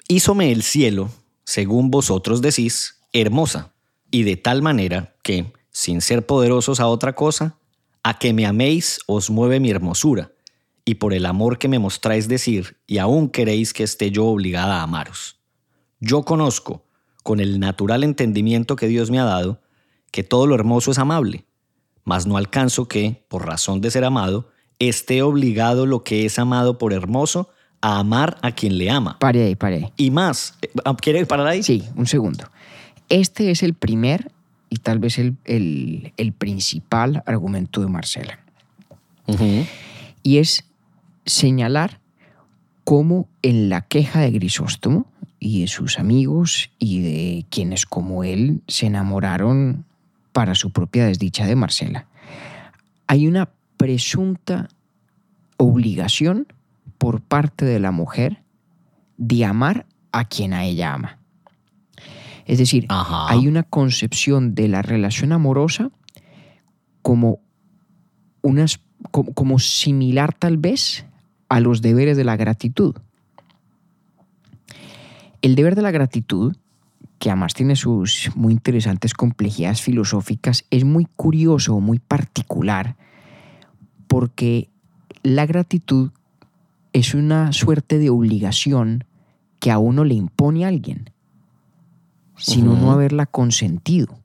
[0.08, 1.10] hízome el cielo,
[1.44, 3.74] según vosotros decís, hermosa,
[4.10, 7.58] y de tal manera que, sin ser poderosos a otra cosa,
[8.02, 10.32] a que me améis os mueve mi hermosura,
[10.86, 14.80] y por el amor que me mostráis decir, y aún queréis que esté yo obligada
[14.80, 15.37] a amaros.
[16.00, 16.84] Yo conozco,
[17.22, 19.60] con el natural entendimiento que Dios me ha dado,
[20.10, 21.44] que todo lo hermoso es amable,
[22.04, 26.78] mas no alcanzo que, por razón de ser amado, esté obligado lo que es amado
[26.78, 29.18] por hermoso a amar a quien le ama.
[29.18, 29.92] Pare ahí, pare ahí.
[29.96, 30.68] Y más, eh,
[31.00, 31.62] ¿quiere parar ahí?
[31.62, 32.44] Sí, un segundo.
[33.08, 34.30] Este es el primer
[34.70, 38.40] y tal vez el, el- el principal argumento de Marcela.
[40.22, 40.64] Y es
[41.26, 42.00] señalar
[42.84, 45.06] cómo en la queja de Grisóstomo
[45.40, 49.84] y de sus amigos y de quienes como él se enamoraron
[50.32, 52.06] para su propia desdicha de Marcela,
[53.06, 54.68] hay una presunta
[55.56, 56.46] obligación
[56.98, 58.42] por parte de la mujer
[59.16, 61.18] de amar a quien a ella ama.
[62.46, 63.30] Es decir, Ajá.
[63.30, 65.90] hay una concepción de la relación amorosa
[67.02, 67.40] como
[68.42, 71.04] unas, como, como similar tal vez
[71.48, 72.96] a los deberes de la gratitud.
[75.42, 76.56] El deber de la gratitud,
[77.18, 82.96] que además tiene sus muy interesantes complejidades filosóficas, es muy curioso, muy particular,
[84.08, 84.68] porque
[85.22, 86.10] la gratitud
[86.92, 89.04] es una suerte de obligación
[89.60, 91.10] que a uno le impone a alguien,
[92.36, 92.90] sin uno Ujú.
[92.90, 94.18] haberla consentido.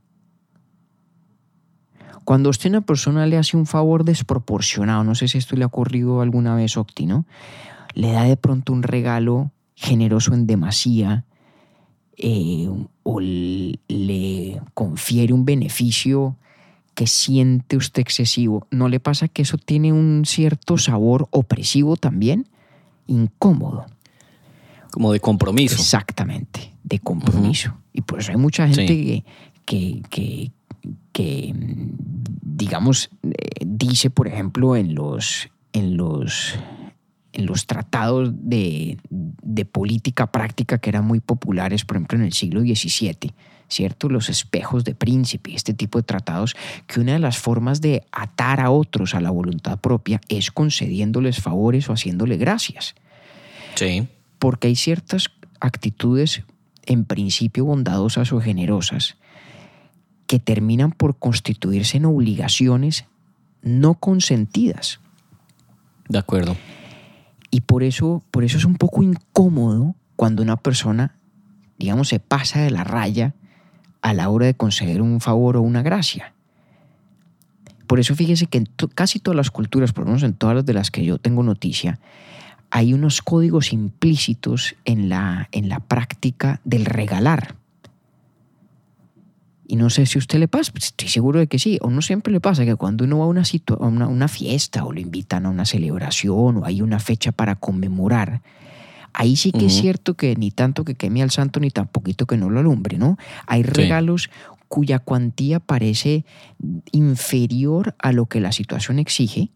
[2.24, 5.64] Cuando a usted una persona le hace un favor desproporcionado, no sé si esto le
[5.64, 7.26] ha ocurrido alguna vez, Octi, ¿no?
[7.94, 11.26] Le da de pronto un regalo generoso en demasía
[12.18, 12.70] eh,
[13.04, 16.38] o le confiere un beneficio
[16.96, 22.48] que siente usted excesivo, ¿no le pasa que eso tiene un cierto sabor opresivo también?
[23.08, 23.86] Incómodo.
[24.92, 25.76] Como de compromiso.
[25.76, 27.76] Exactamente, de compromiso.
[27.94, 29.24] Y por eso hay mucha gente Sí.
[29.66, 30.52] que, que, que,
[31.12, 31.54] que,
[32.44, 36.54] digamos, eh, dice, por ejemplo, en los, en los,
[37.34, 42.34] en los tratados de, de política práctica que eran muy populares, por ejemplo, en el
[42.34, 43.34] siglo XVII,
[43.68, 44.08] ¿cierto?
[44.08, 46.56] Los espejos de príncipe, este tipo de tratados,
[46.88, 51.42] que una de las formas de atar a otros a la voluntad propia es concediéndoles
[51.42, 52.96] favores o haciéndole gracias
[53.76, 54.08] Sí.
[54.38, 56.44] porque hay ciertas actitudes
[56.86, 59.16] en principio bondadosas o generosas
[60.28, 63.06] que terminan por constituirse en obligaciones
[63.62, 65.00] no consentidas.
[66.10, 66.56] De acuerdo.
[67.54, 71.20] Y por eso, por eso es un poco incómodo cuando una persona,
[71.78, 73.36] digamos, se pasa de la raya
[74.02, 76.34] a la hora de conceder un favor o una gracia.
[77.86, 80.66] Por eso fíjese que en casi todas las culturas, por lo menos en todas las
[80.66, 82.00] de las que yo tengo noticia,
[82.72, 87.58] hay unos códigos implícitos en la, en la práctica del regalar.
[89.74, 91.80] Y no sé si a usted le pasa, pues estoy seguro de que sí.
[91.82, 94.86] O no siempre le pasa que cuando uno va a una, a una, una fiesta
[94.86, 98.44] o lo invitan a una celebración o hay una fecha para conmemorar,
[99.14, 102.28] ahí sí que es cierto que ni tanto que queme al santo ni tan poquito
[102.28, 103.18] que no lo alumbre, ¿no?
[103.48, 104.30] Hay regalos
[104.68, 106.24] cuya cuantía parece
[106.92, 109.50] inferior a lo que la situación exige,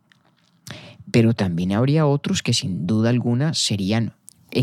[1.12, 4.14] pero también habría otros que sin duda alguna serían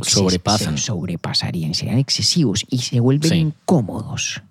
[0.02, 0.78] Sobrepasan.
[0.78, 3.36] se sobrepasarían, serían excesivos y se vuelven Sí.
[3.36, 4.42] incómodos.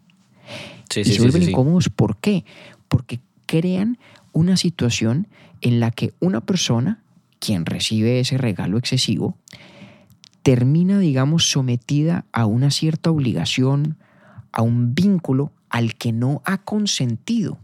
[0.94, 1.50] Sí, y sí, se vuelven sí.
[1.50, 2.46] incómodos, ¿por qué?
[2.88, 3.98] Porque crean
[4.32, 5.28] una situación
[5.62, 7.02] en la que una persona,
[7.40, 9.38] quien recibe ese regalo excesivo,
[10.44, 13.98] termina, digamos, sometida a una cierta obligación,
[14.52, 17.58] a un vínculo al que no ha consentido.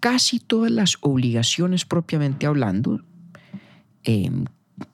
[0.00, 3.02] Casi todas las obligaciones propiamente hablando,
[4.04, 4.30] eh,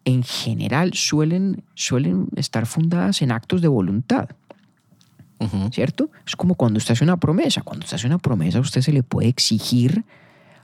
[0.05, 4.31] en general suelen, suelen estar fundadas en actos de voluntad.
[5.73, 6.11] ¿Cierto?
[6.27, 7.63] Es como cuando usted hace una promesa.
[7.63, 10.05] Cuando usted hace una promesa, usted se le puede exigir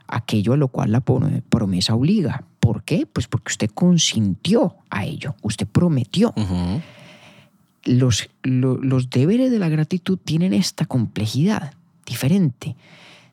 [0.07, 2.43] aquello a lo cual la pro- promesa obliga.
[2.59, 3.05] ¿Por qué?
[3.05, 6.33] Pues porque usted consintió a ello, usted prometió.
[7.83, 11.73] Los, lo- los deberes de la gratitud tienen esta complejidad
[12.05, 12.75] diferente,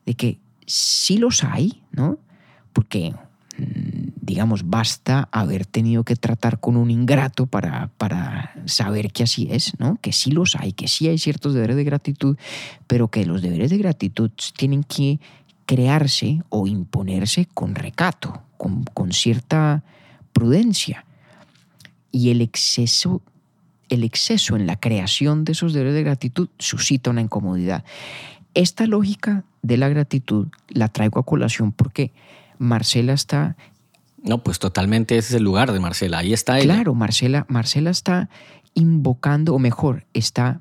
[0.04, 2.18] de que sí los hay, ¿no?
[2.74, 3.14] Porque,
[4.32, 9.78] digamos, basta haber tenido que tratar con un ingrato para, para saber que así es,
[9.78, 9.98] ¿no?
[10.00, 12.38] Que sí los hay, que sí hay ciertos deberes de gratitud,
[12.86, 15.20] pero que los deberes de gratitud tienen que
[15.66, 19.84] crearse o imponerse con recato, con, con cierta
[20.32, 21.04] prudencia.
[22.10, 23.20] Y el exceso,
[23.90, 27.84] el exceso en la creación de esos deberes de gratitud suscita una incomodidad.
[28.54, 32.12] Esta lógica de la gratitud la traigo a colación porque
[32.56, 33.56] Marcela está
[34.22, 36.18] No, pues totalmente ese es el lugar de Marcela.
[36.18, 36.74] Ahí está ella.
[36.74, 38.28] Claro, Marcela, Marcela está
[38.74, 40.60] invocando, o mejor, está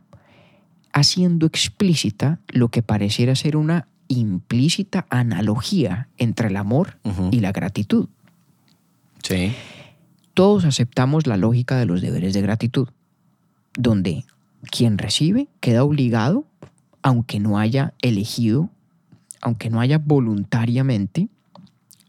[0.93, 6.97] haciendo explícita lo que pareciera ser una implícita analogía entre el amor
[7.32, 8.10] y la gratitud.
[9.24, 9.54] Sí.
[10.34, 12.89] Todos aceptamos la lógica de los deberes de gratitud,
[13.74, 14.26] donde
[14.69, 16.45] quien recibe queda obligado,
[17.02, 18.69] aunque no haya elegido,
[19.39, 21.30] aunque no haya voluntariamente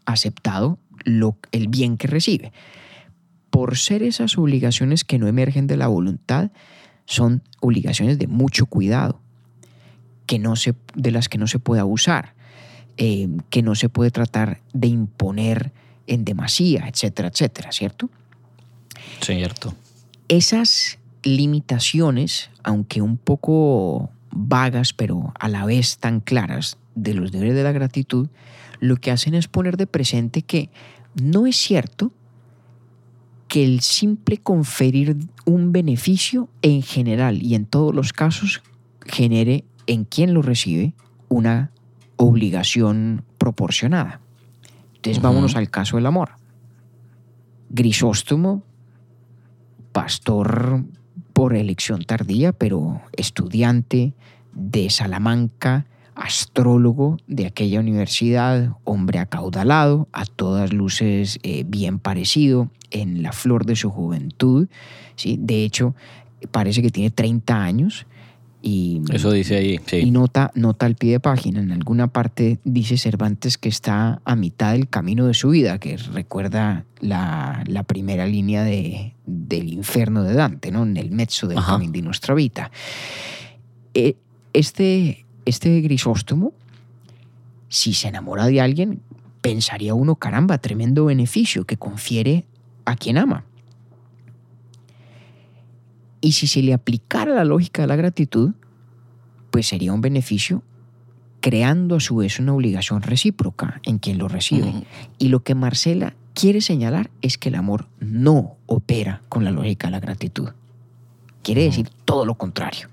[0.05, 2.51] aceptado lo, el bien que recibe.
[3.49, 6.51] Por ser esas obligaciones que no emergen de la voluntad,
[7.05, 9.21] son obligaciones de mucho cuidado,
[10.25, 12.33] que no se, de las que no se puede abusar,
[12.97, 15.71] eh, que no se puede tratar de imponer
[16.07, 18.09] en demasía, etcétera, etcétera, ¿cierto?
[19.21, 19.73] Cierto.
[20.27, 27.55] Esas limitaciones, aunque un poco vagas, pero a la vez tan claras, de los deberes
[27.55, 28.29] de la gratitud,
[28.79, 30.69] lo que hacen es poner de presente que
[31.21, 32.11] no es cierto
[33.47, 38.63] que el simple conferir un beneficio en general y en todos los casos
[39.05, 40.93] genere en quien lo recibe
[41.29, 41.71] una
[42.15, 44.21] obligación proporcionada.
[44.95, 46.31] Entonces vámonos al caso del amor.
[47.69, 48.63] Grisóstomo,
[49.91, 50.85] pastor
[51.33, 54.13] por elección tardía, pero estudiante
[54.53, 63.23] de Salamanca, astrólogo de aquella universidad, hombre acaudalado, a todas luces eh, bien parecido, en
[63.23, 64.67] la flor de su juventud.
[65.15, 65.37] ¿sí?
[65.39, 65.95] De hecho,
[66.51, 68.05] parece que tiene 30 años.
[68.65, 69.97] Y, Eso dice ahí, sí.
[69.97, 74.35] y nota, nota al pie de página, en alguna parte dice Cervantes que está a
[74.37, 80.23] mitad del camino de su vida, que recuerda la, la primera línea de, del infierno
[80.23, 80.83] de Dante, ¿no?
[80.83, 81.73] en el mezzo del Ajá.
[81.73, 82.71] camino de nuestra vida.
[83.93, 84.15] Eh,
[84.53, 86.53] este, este Grisóstomo,
[87.67, 89.01] si se enamora de alguien,
[89.41, 92.45] pensaría uno, caramba, tremendo beneficio que confiere
[92.85, 93.43] a quien ama.
[96.23, 98.53] Y si se le aplicara la lógica de la gratitud,
[99.51, 100.63] pues sería un beneficio
[101.41, 104.73] creando a su vez una obligación recíproca en quien lo recibe.
[105.19, 109.87] Y lo que Marcela quiere señalar es que el amor no opera con la lógica
[109.87, 110.51] de la gratitud.
[111.41, 112.87] Quiere decir todo lo contrario.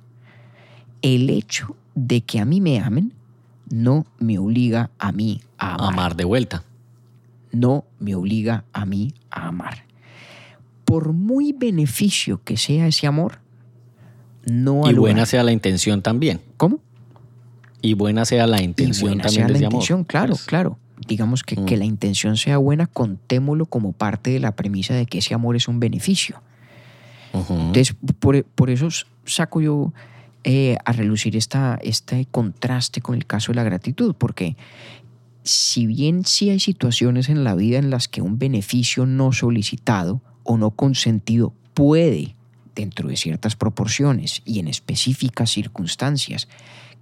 [1.00, 3.12] El hecho de que a mí me amen
[3.70, 5.92] no me obliga a mí a amar.
[5.92, 6.64] Amar de vuelta.
[7.52, 9.84] No me obliga a mí a amar.
[10.90, 13.38] Por muy beneficio que sea ese amor,
[14.44, 16.40] no Y al buena lugar- sea la intención también.
[16.56, 16.80] ¿Cómo?
[17.82, 19.74] Y buena sea la y intención buena también sea de la ese amor.
[19.74, 20.78] intención, claro, Pues, claro.
[21.06, 21.64] Digamos que, Mm.
[21.64, 25.56] que la intención sea buena, contémoslo como parte de la premisa de que ese amor
[25.56, 26.42] es un beneficio.
[27.32, 28.88] Entonces, por, por eso
[29.24, 29.92] saco yo
[30.44, 34.56] eh, a relucir esta, este contraste con el caso de la gratitud, porque
[35.44, 40.20] si bien sí hay situaciones en la vida en las que un beneficio no solicitado
[40.50, 42.34] o no consentido puede,
[42.74, 46.48] dentro de ciertas proporciones y en específicas circunstancias,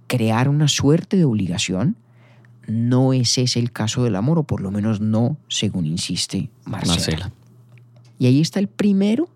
[0.05, 1.95] crear una suerte de obligación,
[2.67, 6.93] no ese es el caso del amor, o por lo menos no según insiste Marcela.
[6.93, 7.31] Marcela.
[8.19, 9.29] Y ahí está el primero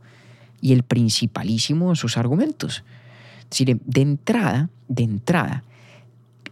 [0.62, 2.84] y el principalísimo de sus argumentos.
[3.40, 5.64] Es decir, de entrada, de entrada,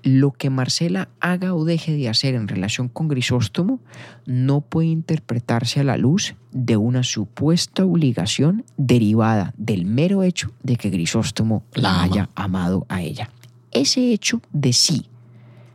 [0.04, 3.80] lo que Marcela haga o deje de hacer en relación con Grisóstomo
[4.26, 10.76] no puede interpretarse a la luz de una supuesta obligación derivada del mero hecho de
[10.76, 13.30] que Grisóstomo la, haya amado a ella.
[13.72, 15.06] Ese hecho de sí,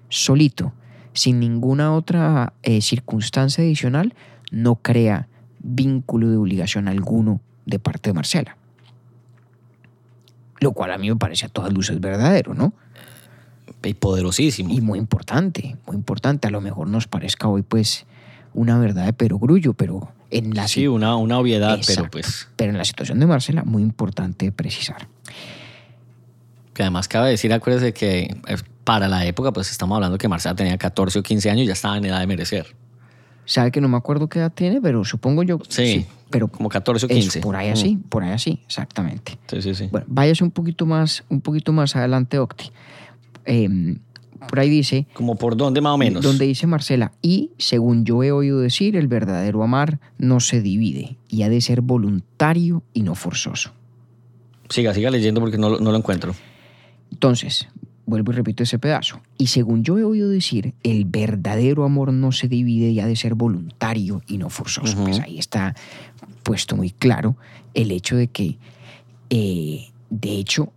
[0.09, 0.73] solito,
[1.13, 4.15] sin ninguna otra eh, circunstancia adicional,
[4.51, 5.29] no crea
[5.61, 8.57] vínculo de obligación alguno de parte de Marcela.
[10.61, 12.73] Lo cual a mí me parece a todas luces verdadero, ¿no?
[13.87, 14.71] Y poderosísimo.
[14.73, 16.49] Y muy importante, muy importante.
[16.49, 18.05] A lo mejor nos parezca hoy, pues,
[18.55, 22.79] una verdad de perogrullo, pero en la, sí, una, una obviedad, pero pues pero en
[22.79, 25.07] la situación de Marcela, muy importante precisar.
[26.75, 30.55] que además cabe decir, acuérdese que eh, para la época, pues estamos hablando que Marcela
[30.55, 32.67] tenía 14 o 15 años y ya estaba en edad de merecer.
[33.45, 35.59] Sabe que no me acuerdo qué edad tiene, pero supongo yo.
[35.69, 37.41] Sí, pero como 14 o es 15.
[37.41, 37.73] por ahí Mm.
[37.73, 39.39] así, por ahí así, exactamente.
[39.47, 39.89] Sí, sí, sí.
[39.93, 42.71] Bueno, váyase un poquito más, un poquito más adelante, Octi.
[43.47, 43.99] Em,
[44.49, 46.23] por ahí dice, Como por dónde más o menos.
[46.23, 51.17] donde dice Marcela, y según yo he oído decir, el verdadero amar no se divide
[51.29, 53.73] y ha de ser voluntario y no forzoso.
[54.69, 56.35] Siga, siga leyendo porque no, lo- no lo encuentro.
[57.13, 57.69] Entonces,
[58.05, 59.21] vuelvo y repito ese pedazo.
[59.39, 63.17] Y según yo he oído decir, el verdadero amor no se divide y ha de
[63.17, 64.97] ser voluntario y no forzoso.
[65.05, 65.75] Pues ahí está
[66.43, 67.37] puesto muy claro
[67.75, 68.59] el hecho de que,
[69.31, 70.73] eh, de hecho,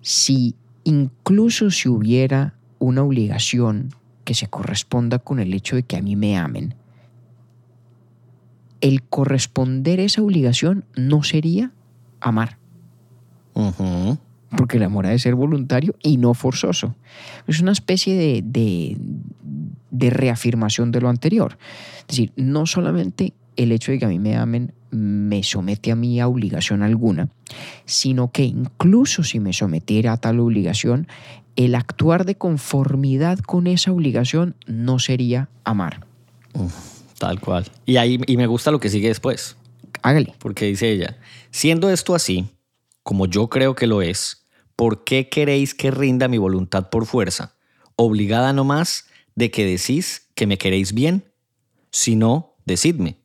[0.00, 0.54] si
[0.86, 3.90] incluso si hubiera una obligación
[4.24, 6.74] que se corresponda con el hecho de que a mí me amen,
[8.80, 11.72] el corresponder esa obligación no sería
[12.20, 12.58] amar
[14.56, 16.94] porque el amor ha de ser voluntario y no forzoso.
[17.46, 18.96] Es una especie de, de-
[19.90, 21.56] de reafirmación de lo anterior.
[22.00, 25.96] Es decir, no solamente el hecho de que a mí me amen me somete a
[25.96, 27.28] mí a obligación alguna,
[27.84, 31.08] sino que incluso si me sometiera a tal obligación,
[31.56, 36.06] el actuar de conformidad con esa obligación no sería amar.
[37.18, 37.66] Tal cual.
[37.84, 39.56] Y ahí y me gusta lo que sigue después.
[40.02, 40.34] Hágale.
[40.38, 41.18] Porque dice ella,
[41.50, 42.46] siendo esto así,
[43.02, 47.54] como yo creo que lo es, ¿por qué queréis que rinda mi voluntad por fuerza?
[47.96, 51.24] Obligada no más de que decís que me queréis bien.
[51.90, 53.16] Si no, decidme.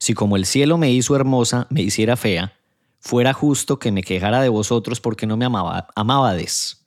[0.00, 2.54] Si como el cielo me hizo hermosa, me hiciera fea,
[3.00, 6.86] fuera justo que me quejara de vosotros porque no me amaba, amábades.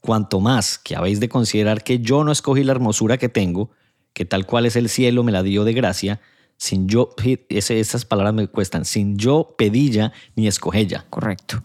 [0.00, 3.70] Cuanto más que habéis de considerar que yo no escogí la hermosura que tengo,
[4.14, 6.20] que tal cual es el cielo me la dio de gracia,
[6.56, 7.14] sin yo,
[7.50, 11.04] esas palabras me cuestan, sin yo pedilla ni escogella.
[11.10, 11.62] Correcto.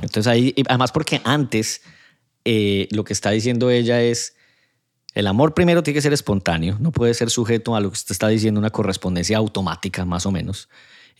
[0.00, 1.82] Entonces ahí, además porque antes
[2.46, 4.34] eh, lo que está diciendo ella es,
[5.14, 8.12] El amor primero tiene que ser espontáneo, no puede ser sujeto a lo que usted
[8.12, 10.68] está diciendo, una correspondencia automática más o menos.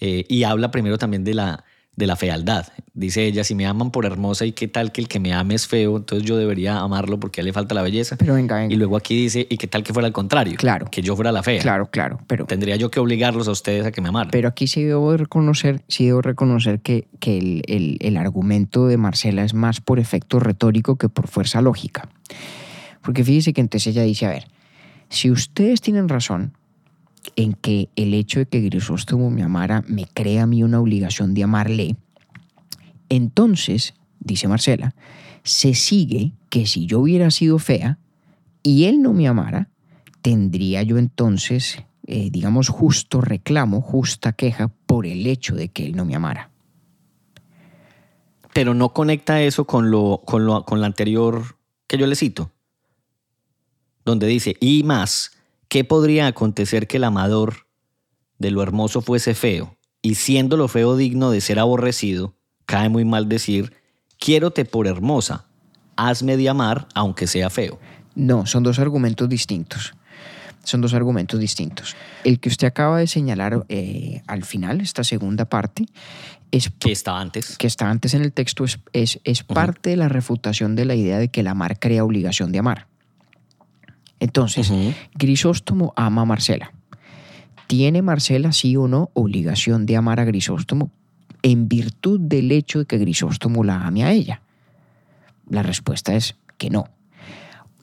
[0.01, 1.65] Eh, y habla primero también de la,
[1.95, 2.69] de la fealdad.
[2.95, 5.55] Dice ella, si me aman por hermosa y qué tal que el que me ame
[5.55, 8.17] es feo, entonces yo debería amarlo porque a él le falta la belleza.
[8.17, 8.73] Pero venga, venga.
[8.75, 10.87] Y luego aquí dice, y qué tal que fuera al contrario, Claro.
[10.91, 11.61] que yo fuera la fea.
[11.61, 14.31] Claro, claro, pero, Tendría yo que obligarlos a ustedes a que me amaran.
[14.31, 18.97] pero aquí sí debo reconocer, sí debo reconocer que, que el, el- el argumento de
[18.97, 22.09] Marcela es más por efecto retórico que por fuerza lógica.
[23.03, 24.47] Porque fíjese que entonces ella dice, a ver,
[25.09, 26.57] si ustedes tienen razón
[27.37, 31.35] en que el hecho de que Grisóstomo me amara me crea a mí una obligación
[31.35, 31.97] de amarle,
[33.09, 34.95] entonces, dice Marcela,
[35.43, 37.99] se sigue que si yo hubiera sido fea
[38.63, 39.69] y él no me amara,
[40.23, 45.97] tendría yo entonces, eh, digamos, justo reclamo, justa queja por el hecho de que él
[45.97, 46.51] no me amara.
[48.55, 52.51] Pero no conecta eso con lo, con lo con la anterior que yo le cito.
[54.05, 55.33] Donde dice, y más,
[55.69, 57.67] ¿qué podría acontecer que el amador
[58.39, 59.77] de lo hermoso fuese feo?
[60.03, 62.35] Y siendo lo feo digno de ser aborrecido,
[62.67, 63.75] cae muy mal decir,
[64.19, 65.47] quiérote por hermosa,
[65.97, 67.79] hazme de amar aunque sea feo.
[68.15, 69.95] No, son dos argumentos distintos.
[70.65, 71.97] Son dos argumentos distintos.
[72.23, 75.87] El que usted acaba de señalar eh, al final, esta segunda parte,
[76.53, 77.57] es Que estaba antes.
[77.57, 80.95] que está antes en el texto, es, es, es parte de la refutación de la
[80.95, 82.87] idea de que el amar crea obligación de amar.
[84.23, 84.73] Entonces.
[85.17, 86.73] Grisóstomo ama a Marcela.
[87.67, 90.93] ¿Tiene Marcela, sí o no, obligación de amar a Grisóstomo
[91.43, 94.41] en virtud del hecho de que Grisóstomo la ame a ella?
[95.51, 96.85] La respuesta es que no.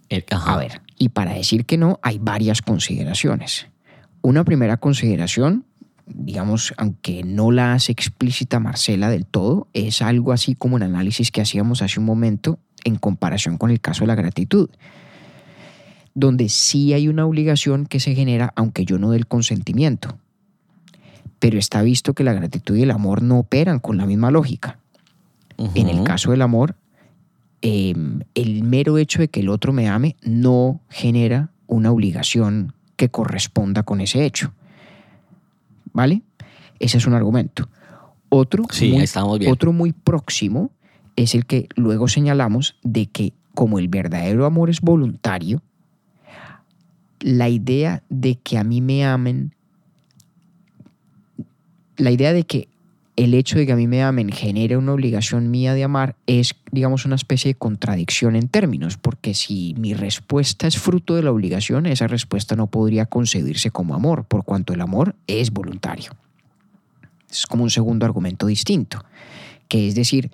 [0.10, 0.24] Eh.
[0.32, 3.68] A ver, y para decir que no, hay varias consideraciones.
[4.22, 5.66] Una primera consideración,
[6.06, 11.32] digamos, aunque no la hace explícita Marcela del todo, es algo así como el análisis
[11.32, 14.70] que hacíamos hace un momento en comparación con el caso de la gratitud,
[16.20, 20.18] donde sí hay una obligación que se genera aunque yo no dé el consentimiento.
[21.40, 24.80] Pero está visto que la gratitud y el amor no operan con la misma lógica.
[25.76, 26.76] En el caso del amor,
[27.62, 27.94] eh,
[28.34, 33.84] el mero hecho de que el otro me ame no genera una obligación que corresponda
[33.84, 34.54] con ese hecho.
[35.92, 36.22] ¿Vale?
[36.80, 37.68] Ese es un argumento.
[38.30, 38.96] Otro, Sí,
[39.26, 39.52] muy, bien.
[39.52, 40.72] otro muy próximo
[41.16, 45.62] es el que luego señalamos de que como el verdadero amor es voluntario,
[47.20, 49.54] la idea de que a mí me amen,
[51.98, 52.70] la idea de que
[53.16, 56.56] el hecho de que a mí me amen genere una obligación mía de amar es,
[56.72, 61.32] digamos, una especie de contradicción en términos, porque si mi respuesta es fruto de la
[61.32, 66.14] obligación, esa respuesta no podría concebirse como amor, por cuanto el amor es voluntario.
[67.30, 69.04] Es como un segundo argumento distinto,
[69.68, 70.32] que es decir,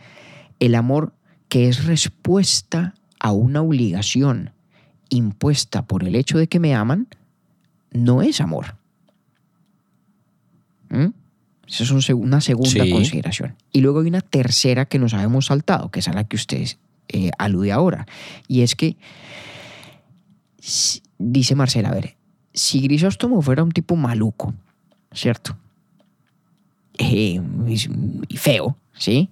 [0.60, 1.12] el amor
[1.50, 4.52] que es respuesta a una obligación
[5.10, 7.08] impuesta por el hecho de que me aman,
[7.92, 8.76] no es amor.
[10.90, 11.08] ¿Mm?
[11.68, 12.92] Esa es un seg- una segunda Sí.
[12.92, 13.56] consideración.
[13.72, 16.68] Y luego hay una tercera que nos habíamos saltado, que es a la que usted
[17.08, 18.08] eh, alude ahora.
[18.48, 18.98] Y es que,
[21.20, 22.16] dice Marcela, a ver,
[22.54, 24.54] si Grisóstomo fuera un tipo maluco,
[25.12, 25.56] ¿cierto?
[26.98, 29.30] Eh, y- feo, ¿sí?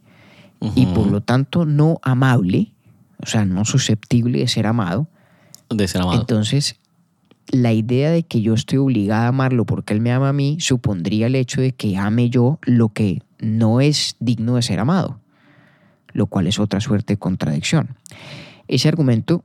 [0.76, 2.72] Y por lo tanto no amable,
[3.18, 5.08] o sea, no susceptible de ser amado,
[5.70, 6.20] De ser amado.
[6.22, 6.80] entonces,
[7.52, 10.58] la idea de que yo estoy obligada a amarlo porque él me ama a mí
[10.60, 15.20] supondría el hecho de que ame yo lo que no es digno de ser amado,
[16.14, 17.98] lo cual es otra suerte de contradicción.
[18.68, 19.44] Ese argumento,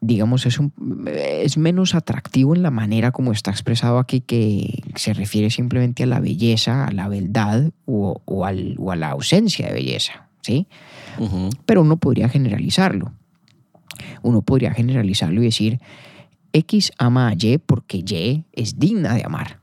[0.00, 0.72] digamos, es, un-
[1.12, 6.06] es menos atractivo en la manera como está expresado aquí, que se refiere simplemente a
[6.06, 10.68] la belleza, a la beldad o, o al- o a la ausencia de belleza, ¿sí?
[11.66, 13.12] Pero uno podría generalizarlo.
[14.22, 15.80] Uno podría generalizarlo y decir,
[16.52, 19.60] X ama a Y porque Y es digna de amar.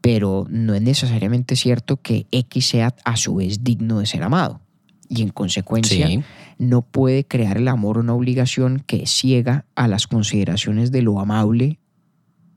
[0.00, 4.60] Pero no es necesariamente cierto que X sea a su vez digno de ser amado.
[5.08, 6.22] Y en consecuencia Sí.
[6.58, 11.78] no puede crear el amor una obligación que ciega a las consideraciones de lo amable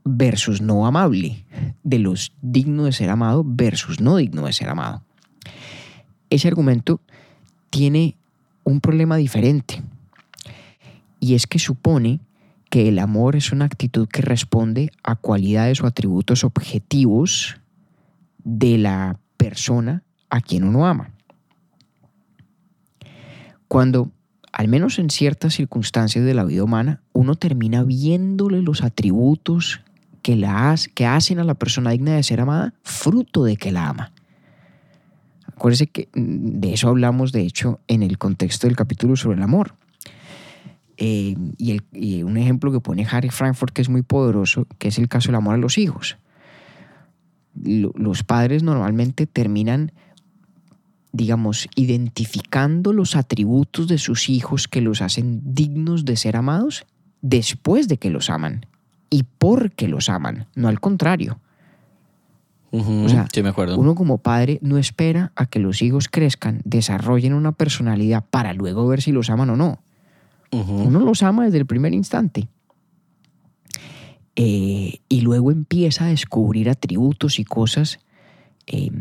[0.04, 1.46] versus no amable,
[1.84, 5.04] de los digno de ser amado versus no digno de ser amado.
[6.30, 7.02] Ese argumento
[7.70, 8.16] tiene
[8.64, 9.82] un problema diferente
[11.20, 12.20] y es que supone
[12.70, 17.58] que el amor es una actitud que responde a cualidades o atributos objetivos
[18.44, 21.12] de la persona a quien uno ama.
[23.68, 24.12] Cuando,
[24.52, 29.82] al menos en ciertas circunstancias de la vida humana, uno termina viéndole los atributos
[30.22, 33.90] que, la, que hacen a la persona digna de ser amada fruto de que la
[33.90, 34.12] ama.
[35.46, 39.44] Acuérdese que mm, de eso hablamos, de hecho, en el contexto del capítulo sobre el
[39.44, 39.76] amor.
[40.98, 44.88] Eh, y, el- y un ejemplo que pone Harry Frankfurt que es muy poderoso, que
[44.88, 46.18] es el caso del amor a los hijos.
[47.64, 49.92] Lo- los padres normalmente terminan,
[51.12, 56.86] digamos, identificando los atributos de sus hijos que los hacen dignos de ser amados
[57.22, 58.66] después de que los aman
[59.10, 61.40] y porque los aman, no al contrario.
[63.06, 63.78] O sea, sí, me acuerdo.
[63.80, 68.86] Uno como padre no espera a que los hijos crezcan, desarrollen una personalidad para luego
[68.88, 69.80] ver si los aman o no.
[70.52, 70.74] Ujú.
[70.84, 72.48] Uno los ama desde el primer instante.
[74.36, 78.00] Eh, y luego empieza a descubrir atributos y cosas
[78.68, 78.92] eh,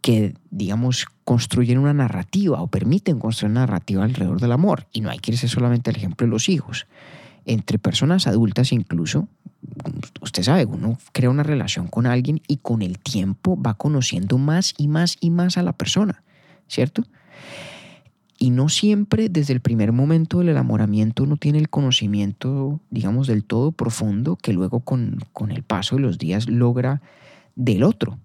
[0.00, 4.86] que, digamos, construyen una narrativa o permiten construir una narrativa alrededor del amor.
[4.92, 6.86] Y no hay que irse solamente al ejemplo de los hijos.
[7.44, 9.28] Entre personas adultas incluso,
[10.20, 14.74] usted sabe, uno crea una relación con alguien y con el tiempo va conociendo más
[14.76, 16.24] y más y más a la persona,
[16.66, 17.04] ¿cierto?
[18.38, 23.44] Y no siempre desde el primer momento del enamoramiento uno tiene el conocimiento, digamos, del
[23.44, 27.00] todo profundo que luego con, con el paso de los días logra
[27.54, 28.18] del otro.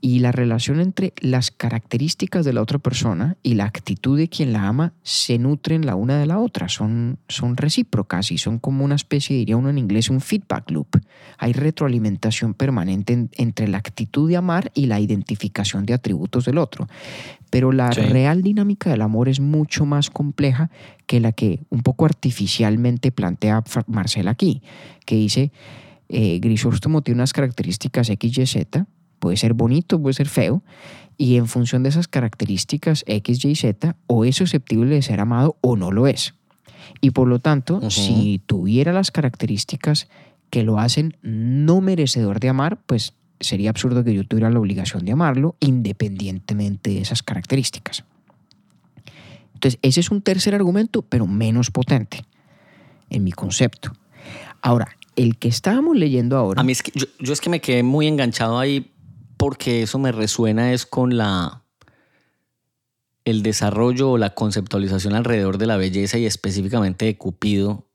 [0.00, 4.52] Y la relación entre las características de la otra persona y la actitud de quien
[4.52, 8.84] la ama se nutren la una de la otra, son, son recíprocas y son como
[8.84, 10.88] una especie, diría uno en inglés, un feedback loop.
[11.38, 16.58] Hay retroalimentación permanente en- entre la actitud de amar y la identificación de atributos del
[16.58, 16.86] otro.
[17.50, 18.00] Pero la Sí.
[18.02, 20.70] real dinámica del amor es mucho más compleja
[21.06, 24.62] que la que un poco artificialmente plantea Marcela aquí,
[25.06, 25.52] que dice,
[26.08, 28.86] eh, Grisóstomo tiene unas características X, Y, Z,
[29.26, 30.62] puede ser bonito, puede ser feo,
[31.18, 35.56] y en función de esas características X, Y, Z, o es susceptible de ser amado
[35.62, 36.34] o no lo es.
[37.00, 37.90] Y por lo tanto, Ujú.
[37.90, 40.06] si tuviera las características
[40.48, 45.04] que lo hacen no merecedor de amar, pues sería absurdo que yo tuviera la obligación
[45.04, 48.04] de amarlo independientemente de esas características.
[49.54, 52.24] Entonces, ese es un tercer argumento, pero menos potente
[53.10, 53.90] en mi concepto.
[54.62, 56.60] Ahora, el que estábamos leyendo ahora...
[56.60, 58.92] A mí es que yo, yo es que me quedé muy enganchado ahí
[59.36, 61.62] porque eso me resuena es con la
[63.24, 67.88] el desarrollo o la conceptualización alrededor de la belleza y específicamente de Cupido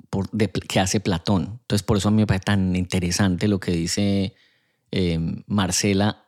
[0.67, 1.59] que hace Platón.
[1.61, 4.35] Entonces por eso a mí me parece tan interesante lo que dice
[4.91, 6.25] eh, Marcela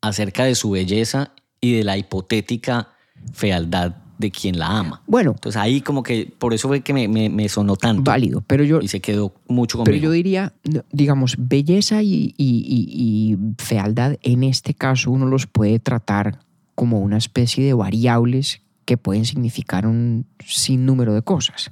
[0.00, 2.90] acerca de su belleza y de la hipotética
[3.32, 5.02] fealdad de quien la ama.
[5.06, 8.42] Bueno, Entonces ahí como que por eso fue que me, me- me sonó tanto válido,
[8.46, 10.04] pero yo, y se quedó mucho pero conmigo.
[10.04, 10.52] yo diría,
[10.92, 16.38] digamos, belleza y, y- y- y fealdad, en este caso uno los puede tratar
[16.74, 21.70] como una especie de variables que pueden significar un sinnúmero de cosas.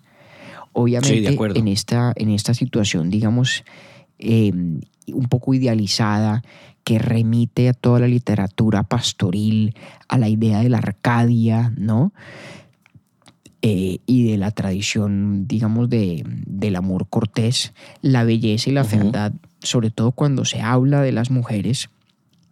[0.72, 1.58] Obviamente, acuerdo.
[1.58, 3.64] en, esta, en esta situación, digamos,
[4.18, 4.52] eh,
[5.12, 6.42] un poco idealizada,
[6.84, 9.74] que remite a toda la literatura pastoril,
[10.08, 12.12] a la idea de la Arcadia, ¿no?
[13.62, 19.32] Eh, y de la tradición, digamos, de, del amor cortés, la belleza y la fealdad,
[19.62, 21.88] sobre todo cuando se habla de las mujeres,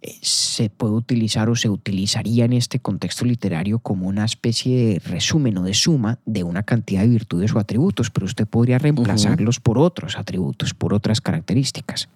[0.01, 4.99] eh, se puede utilizar o se utilizaría en este contexto literario como una especie de
[5.01, 9.61] resumen o de suma de una cantidad de virtudes o atributos, pero usted podría reemplazarlos
[9.61, 12.09] por otros atributos, por otras características.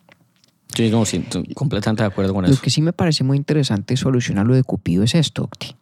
[0.74, 1.04] Sí, no,
[1.54, 2.60] completamente de acuerdo con Lo eso.
[2.60, 5.74] que sí me parece muy interesante solucionar lo de Cupido es esto, Octi.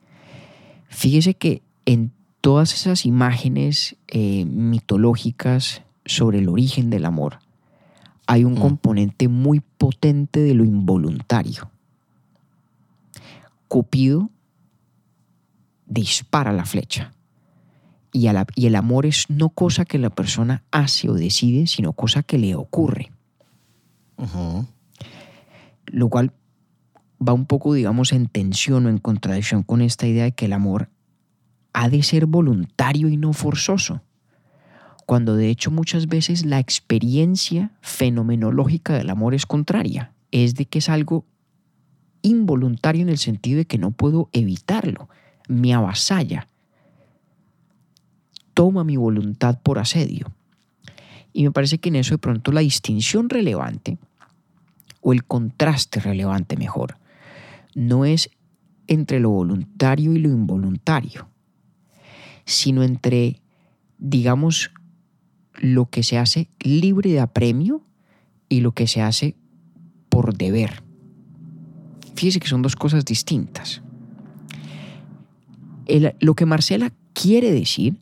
[0.88, 7.38] Fíjese que en todas esas imágenes eh, mitológicas sobre el origen del amor,
[8.26, 8.58] hay un Mm.
[8.60, 11.70] componente muy potente de lo involuntario.
[13.68, 14.30] Cupido
[15.86, 17.12] dispara la flecha.
[18.12, 21.66] Y, a la- y el amor es no cosa que la persona hace o decide,
[21.66, 23.10] sino cosa que le ocurre
[25.86, 26.32] Lo cual
[27.26, 30.52] va un poco, digamos, en tensión o en contradicción con esta idea de que el
[30.52, 30.90] amor
[31.72, 34.02] ha de ser voluntario y no forzoso,
[35.06, 40.78] cuando de hecho muchas veces la experiencia fenomenológica del amor es contraria, es de que
[40.78, 41.26] es algo
[42.22, 45.08] involuntario en el sentido de que no puedo evitarlo,
[45.48, 46.48] me avasalla,
[48.54, 50.32] toma mi voluntad por asedio.
[51.34, 53.98] Y me parece que en eso de pronto la distinción relevante
[55.02, 56.96] o el contraste relevante mejor,
[57.74, 58.30] no es
[58.86, 61.28] entre lo voluntario y lo involuntario,
[62.46, 63.42] sino entre,
[63.98, 64.70] digamos,
[65.54, 67.82] lo que se hace libre de apremio
[68.48, 69.36] y lo que se hace
[70.08, 70.84] por deber.
[72.14, 73.82] Fíjese que son dos cosas distintas.
[76.20, 78.00] Lo que Marcela quiere decir,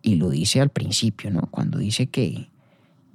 [0.00, 1.42] y lo dice al principio, ¿no?
[1.50, 2.48] cuando dice que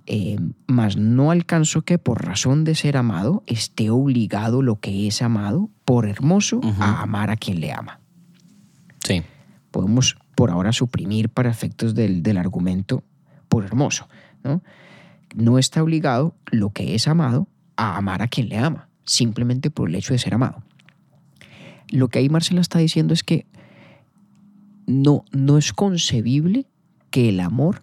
[0.07, 5.21] eh, mas no alcanzo que por razón de ser amado esté obligado lo que es
[5.21, 7.99] amado por hermoso a amar a quien le ama.
[9.03, 9.21] Sí.
[9.69, 13.03] Podemos por ahora suprimir para efectos del, del argumento
[13.49, 14.07] por hermoso.
[14.43, 14.61] ¿no?
[15.35, 19.89] no está obligado lo que es amado a amar a quien le ama, simplemente por
[19.89, 20.63] el hecho de ser amado.
[21.89, 23.45] Lo que ahí Marcela está diciendo es que
[24.85, 26.65] no, no es concebible
[27.11, 27.81] que el amor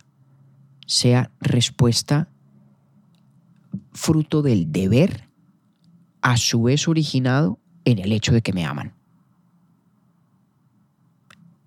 [0.87, 2.28] sea respuesta
[3.93, 5.28] fruto del deber,
[6.20, 8.95] a su vez originado en el hecho de que me aman.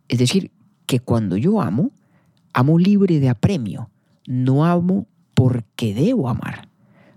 [0.08, 0.52] Es decir,
[0.88, 1.92] que cuando yo amo,
[2.54, 3.92] amo libre de apremio,
[4.26, 5.06] no amo
[5.36, 6.70] porque debo amar,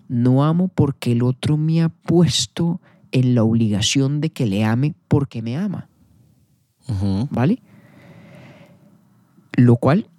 [0.07, 2.81] no amo porque el otro me ha puesto
[3.11, 5.89] en la obligación de que le ame porque me ama.
[7.31, 7.63] ¿Vale?
[9.53, 10.10] Lo cual,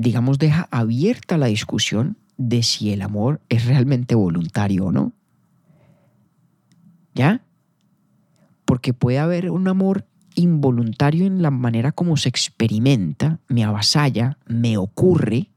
[0.00, 5.12] digamos, deja abierta la discusión de si el amor es realmente voluntario o no.
[7.14, 7.42] ¿Ya?
[8.64, 14.78] Porque puede haber un amor involuntario en la manera como se experimenta, me avasalla, me
[14.78, 15.50] ocurre,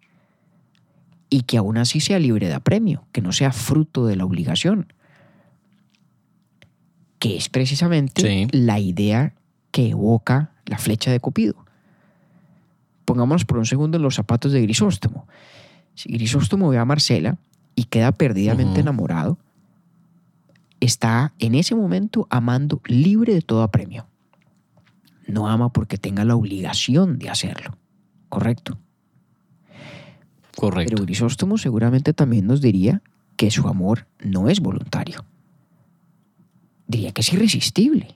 [1.30, 4.92] y que aún así sea libre de apremio, que no sea fruto de la obligación,
[7.18, 9.34] que es precisamente la idea
[9.72, 11.63] que evoca la flecha de Cupido.
[13.06, 15.28] Pongámonos por un segundo en los zapatos de Grisóstomo.
[15.96, 17.38] Si Grisóstomo ve a Marcela
[17.76, 19.38] y queda perdidamente enamorado,
[20.80, 24.08] está en ese momento amando libre de todo apremio.
[25.28, 27.78] No ama porque tenga la obligación de hacerlo.
[28.30, 28.78] ¿Correcto?
[30.56, 30.94] Correcto.
[30.94, 33.02] Pero Grisóstomo seguramente también nos diría
[33.38, 35.26] que su amor no es voluntario.
[36.88, 38.16] Diría que es irresistible,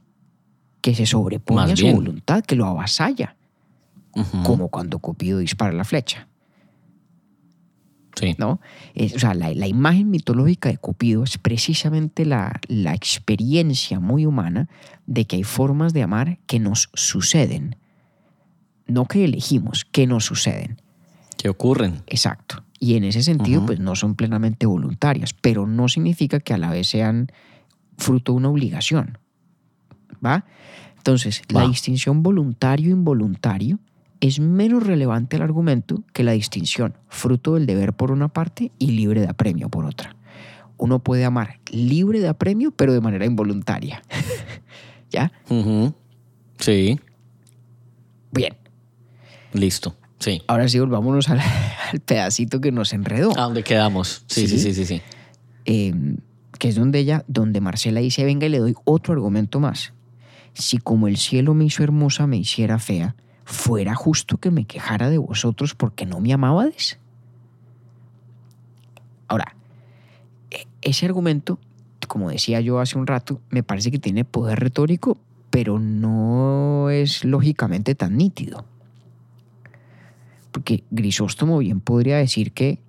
[0.82, 3.37] que se sobrepone a su voluntad, que lo avasalla,
[4.44, 6.28] como cuando Cupido dispara la flecha.
[8.16, 8.36] Sí.
[8.40, 8.60] ¿no?
[8.96, 14.70] o sea, la, imagen mitológica de Cupido es precisamente la, la experiencia muy humana
[15.06, 17.76] de que hay formas de amar que nos suceden,
[18.88, 20.82] no que elegimos, que nos suceden.
[21.38, 22.02] Que ocurren.
[22.08, 22.64] Exacto.
[22.80, 26.70] Y en ese sentido, pues no son plenamente voluntarias, pero no significa que a la
[26.70, 27.28] vez sean
[27.98, 29.18] fruto de una obligación.
[30.24, 30.46] ¿Va?
[30.98, 33.80] Entonces, la distinción voluntario-involuntario
[34.22, 38.92] es menos relevante al argumento que la distinción fruto del deber por una parte y
[38.92, 40.16] libre de apremio por otra.
[40.78, 44.02] Uno puede amar libre de apremio, pero de manera involuntaria.
[45.10, 45.32] ¿Ya?
[46.60, 47.00] Sí.
[48.32, 48.56] Bien.
[49.54, 49.96] Listo.
[50.20, 50.42] Sí.
[50.48, 51.42] Ahora sí, volvámonos al,
[52.06, 53.38] pedacito que nos enredó.
[53.38, 54.24] ¿A dónde quedamos?
[54.28, 54.86] Sí, sí, sí, sí.
[54.86, 55.02] sí,
[55.66, 56.18] em,
[56.58, 59.94] que es donde ella, donde Marcela dice, venga y le doy otro argumento más.
[60.54, 63.16] Si como el cielo me hizo hermosa, me hiciera fea,
[63.48, 67.00] fuera justo que me quejara de vosotros porque no me amabades.
[69.30, 69.56] Ahora,
[70.52, 71.58] e, ese argumento,
[72.08, 75.18] como decía yo hace un rato, me parece que tiene poder retórico,
[75.50, 78.66] pero no es lógicamente tan nítido
[80.58, 82.80] porque Grisóstomo bien podría decir que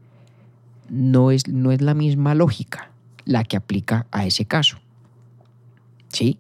[0.88, 2.90] no es, no es la misma lógica
[3.26, 4.78] la que aplica a ese caso.
[6.09, 6.38] ¿Sí?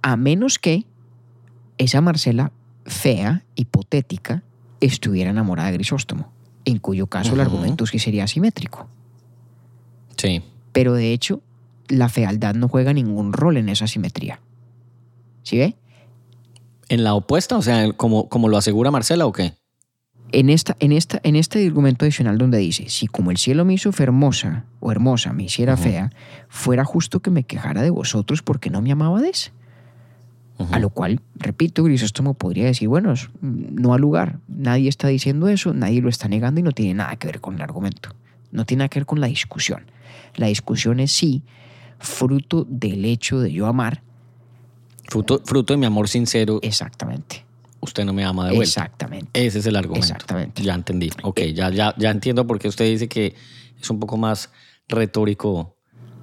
[0.00, 0.86] A menos que
[1.76, 2.52] esa Marcela
[2.88, 4.42] fea, hipotética,
[4.80, 6.32] estuviera enamorada de Grisóstomo,
[6.64, 8.88] en cuyo caso el argumento es que sería asimétrico.
[10.16, 10.42] Sí.
[10.72, 11.42] Pero de hecho,
[11.88, 14.40] la fealdad no juega ningún rol en esa simetría.
[15.42, 15.76] ¿Sí ve?
[16.88, 17.56] ¿En la opuesta?
[17.56, 19.54] O sea, como, como lo asegura Marcela o qué?
[20.32, 23.74] en, esta, en, esta, en este argumento adicional donde dice, si como el cielo me
[23.74, 26.10] hizo hermosa o hermosa me hiciera fea,
[26.48, 29.52] fuera justo que me quejara de vosotros porque no me amabades.
[30.72, 35.72] A lo cual, repito, Grisóstomo podría decir, bueno, no al lugar, nadie está diciendo eso,
[35.72, 38.10] nadie lo está negando y no tiene nada que ver con el argumento,
[38.50, 39.84] no tiene nada que ver con la discusión.
[40.34, 41.42] La discusión es sí,
[42.00, 44.02] fruto del hecho de yo amar.
[45.04, 46.58] Fruto, fruto de mi amor sincero.
[46.62, 47.48] Exactamente
[47.80, 48.82] usted no me ama de vuelta.
[48.82, 49.46] Exactamente.
[49.46, 50.06] Ese es el argumento.
[50.06, 50.62] Exactamente.
[50.62, 51.10] Ya entendí.
[51.22, 53.34] Ok, ya, ya, ya entiendo por qué usted dice que
[53.80, 54.50] es un poco más
[54.88, 55.77] retórico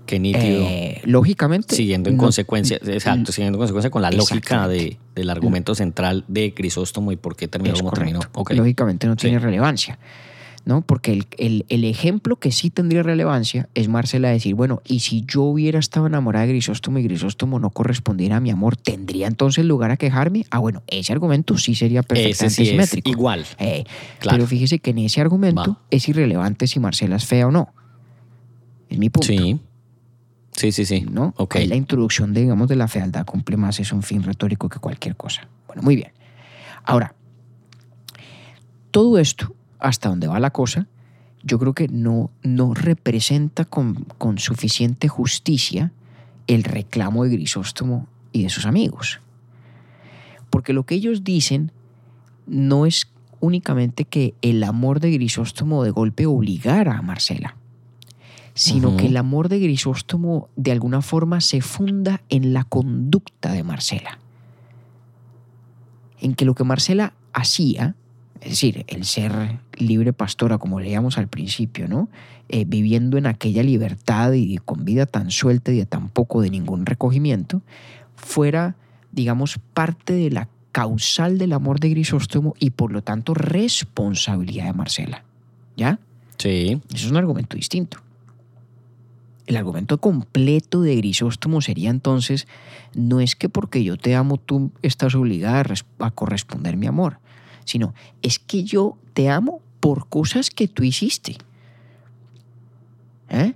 [0.06, 0.62] que nítido.
[0.64, 1.76] Eh, lógicamente.
[1.76, 6.53] Siguiendo en consecuencia, exacto, siguiendo en consecuencia con la lógica de, del argumento central de
[6.53, 8.20] Crisóstomo y por qué terminó como terminó.
[8.49, 9.99] Lógicamente no tiene relevancia.
[10.66, 10.82] ¿no?
[10.82, 15.80] Porque el, ejemplo que sí tendría relevancia es Marcela decir, bueno, y si yo hubiera
[15.80, 19.97] estado enamorada de Grisóstomo y Grisóstomo no correspondiera a mi amor, ¿tendría entonces lugar a
[19.97, 20.45] quejarme?
[20.49, 23.10] Ah, bueno, ese argumento sí sería perfectamente simétrico.
[23.10, 23.45] igual.
[23.60, 23.84] Eh,
[24.28, 27.70] pero fíjese que en ese argumento es irrelevante si Marcela es fea o no.
[28.89, 29.28] Es mi punto.
[29.28, 29.60] Sí.
[30.56, 31.06] Sí, sí, sí.
[31.10, 31.34] ¿No?
[31.38, 31.68] Okay.
[31.68, 35.16] la introducción, de, digamos, de la fealdad cumple más, es un fin retórico que cualquier
[35.16, 35.47] cosa.
[35.68, 36.12] Bueno, muy bien.
[36.84, 37.16] Ahora,
[38.91, 40.88] todo esto hasta donde va la cosa,
[41.43, 45.91] yo creo que no, no representa con, suficiente justicia
[46.47, 49.20] el reclamo de Grisóstomo y de sus amigos.
[50.49, 51.72] Porque lo que ellos dicen
[52.47, 57.58] no es únicamente que el amor de Grisóstomo de golpe obligara a Marcela,
[58.56, 63.64] sino que el amor de Grisóstomo de alguna forma se funda en la conducta de
[63.64, 64.18] Marcela.
[66.22, 67.95] En que lo que Marcela hacía,
[68.39, 72.08] es decir, el ser libre pastora, como leíamos al principio, ¿no?
[72.47, 76.49] Eh, viviendo en aquella libertad y con vida tan suelta y de tan poco de
[76.49, 77.62] ningún recogimiento,
[78.16, 78.78] fuera,
[79.12, 84.74] digamos, parte de la causal del amor de Grisóstomo y por lo tanto responsabilidad de
[84.74, 85.26] Marcela.
[85.76, 85.99] ¿Ya?
[86.38, 86.82] Sí.
[86.93, 88.05] Eso es un argumento distinto.
[89.48, 92.48] El argumento completo de Grisóstomo sería entonces,
[92.96, 96.88] no es que porque yo te amo tú estás obligada a, res- a corresponder mi
[96.88, 97.20] amor,
[97.64, 97.93] sino
[98.24, 101.38] es que yo te amo por cosas que tú hiciste.
[103.30, 103.54] ¿Eh?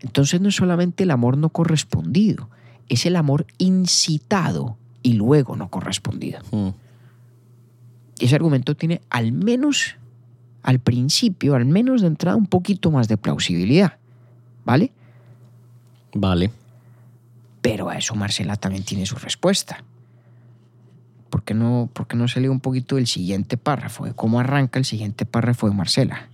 [0.00, 2.48] Entonces no es solamente el amor no correspondido,
[2.88, 6.40] es el amor incitado y luego no correspondido.
[6.52, 6.68] Mm.
[8.20, 9.96] Ese argumento tiene al menos,
[10.62, 13.98] al principio, al menos de entrada, un poquito más de plausibilidad.
[14.66, 14.90] ¿Vale?
[16.12, 16.50] Vale.
[17.62, 19.84] Pero a eso Marcela también tiene su respuesta.
[21.30, 24.04] ¿Por qué no, por qué no se lee un poquito del siguiente párrafo?
[24.04, 26.28] De cómo arranca el siguiente párrafo de Marcela.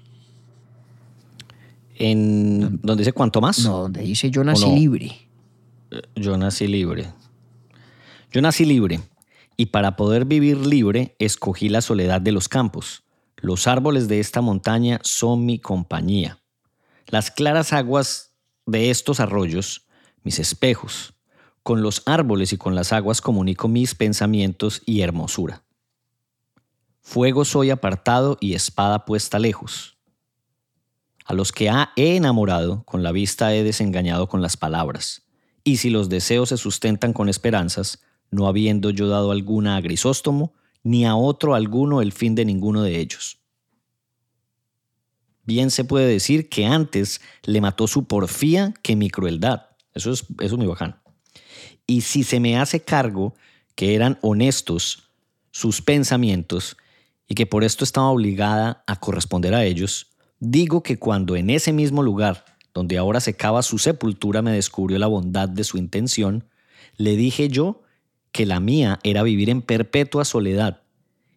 [1.97, 3.59] En, ¿Dónde dice cuánto más?
[3.65, 4.75] No, donde dice yo nací no?
[4.75, 5.29] libre.
[6.17, 7.13] Yo nací libre.
[8.31, 9.01] Yo nací libre
[9.59, 13.05] y para poder vivir libre escogí la soledad de los campos.
[13.37, 16.42] Los árboles de esta montaña son mi compañía.
[17.09, 18.33] Las claras aguas
[18.67, 19.87] de estos arroyos,
[20.23, 21.15] mis espejos.
[21.63, 25.63] Con los árboles y con las aguas comunico mis pensamientos y hermosura.
[27.01, 29.97] Fuego soy apartado y espada puesta lejos.
[31.25, 35.23] A los que ha- he enamorado, con la vista he desengañado con las palabras.
[35.65, 38.01] Y si los deseos se sustentan con esperanzas,
[38.31, 42.83] no habiendo yo dado alguna a Grisóstomo, ni a otro alguno el fin de ninguno
[42.83, 43.39] de ellos.
[45.45, 49.67] Bien se puede decir que antes le mató su porfía que mi crueldad.
[49.95, 51.01] Eso es, eso es muy bacán.
[51.87, 53.35] Y si se me hace cargo
[53.75, 55.11] que eran honestos
[55.51, 56.77] sus pensamientos
[57.27, 61.73] y que por esto estaba obligada a corresponder a ellos, digo que cuando en ese
[61.73, 66.45] mismo lugar donde ahora se cava su sepultura me descubrió la bondad de su intención,
[66.97, 67.83] le dije yo
[68.31, 70.83] que la mía era vivir en perpetua soledad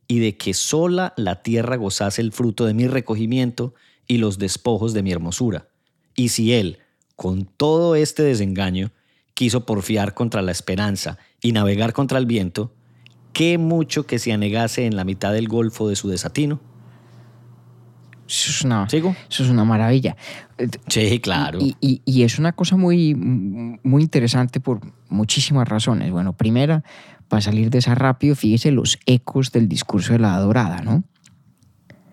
[0.07, 3.73] y de que sola la tierra gozase el fruto de mi recogimiento
[4.07, 5.67] y los despojos de mi hermosura.
[6.15, 6.79] Y si él,
[7.15, 8.91] con todo este desengaño,
[9.33, 12.73] quiso porfiar contra la esperanza y navegar contra el viento,
[13.33, 16.61] qué mucho que se anegase en la mitad del golfo de su desatino.
[18.27, 19.15] Eso es una, ¿Sigo?
[19.29, 20.15] eso es una maravilla.
[20.87, 21.59] Sí, claro.
[21.61, 24.79] Y, y- y es una cosa muy, muy interesante por
[25.09, 26.11] muchísimas razones.
[26.11, 26.83] Bueno, primera,
[27.27, 31.03] para salir de esa rápido, fíjese los ecos del discurso de la dorada, ¿no?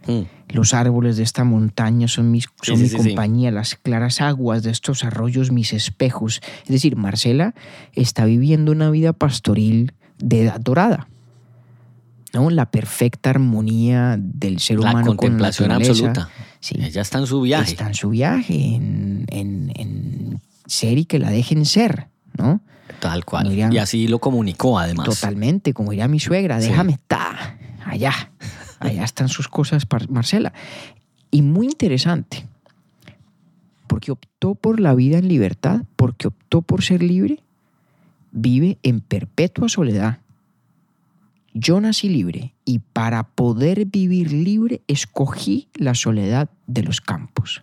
[0.06, 0.22] Mm.
[0.48, 3.08] Los árboles de esta montaña son, mis, son sí, mi sí, sí.
[3.08, 6.40] compañía, las claras aguas de estos arroyos mis espejos.
[6.64, 7.54] Es decir, Marcela
[7.94, 11.08] está viviendo una vida pastoril de edad dorada.
[12.34, 12.48] ¿no?
[12.50, 16.08] La perfecta armonía del ser La humano contemplación con la naturaleza.
[16.22, 16.28] absoluta.
[16.60, 16.76] Sí.
[16.80, 17.70] Ella está en su viaje.
[17.70, 22.60] Está en su viaje, en, en- en ser y que la dejen ser, ¿no?
[23.00, 23.52] Tal cual.
[23.52, 25.06] Y así lo comunicó además.
[25.06, 28.12] Totalmente, como diría mi suegra, déjame estar allá.
[28.82, 30.52] Allá están sus cosas, Marcela.
[31.30, 32.46] Y muy interesante,
[33.86, 37.40] porque optó por la vida en libertad, porque optó por ser libre,
[38.32, 40.18] vive en perpetua soledad.
[41.54, 47.62] Yo nací libre y para poder vivir libre escogí la soledad de los campos.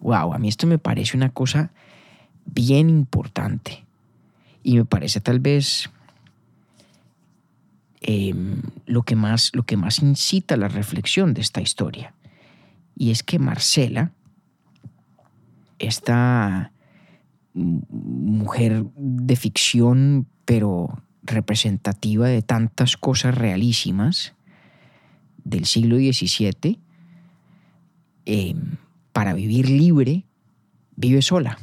[0.00, 1.70] Wow, a mí esto me parece una cosa
[2.46, 3.84] bien importante.
[4.62, 5.90] Y me parece tal vez
[8.00, 12.14] em, lo, que más, lo que más incita a la reflexión de esta historia.
[12.96, 14.12] Y es que Marcela,
[15.78, 16.72] esta
[17.54, 24.34] mujer de ficción, pero representativa de tantas cosas realísimas
[25.44, 26.78] del siglo XVII,
[28.26, 28.76] em,
[29.12, 30.24] para vivir libre,
[30.96, 31.58] vive sola,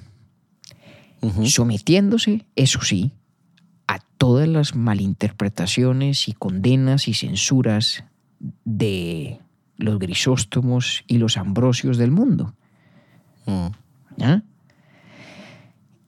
[1.43, 3.11] sometiéndose, eso sí,
[3.87, 8.03] a todas las malinterpretaciones y condenas y censuras
[8.65, 9.39] de
[9.77, 12.53] los grisóstomos y los ambrosios del mundo.
[13.45, 13.67] Mm.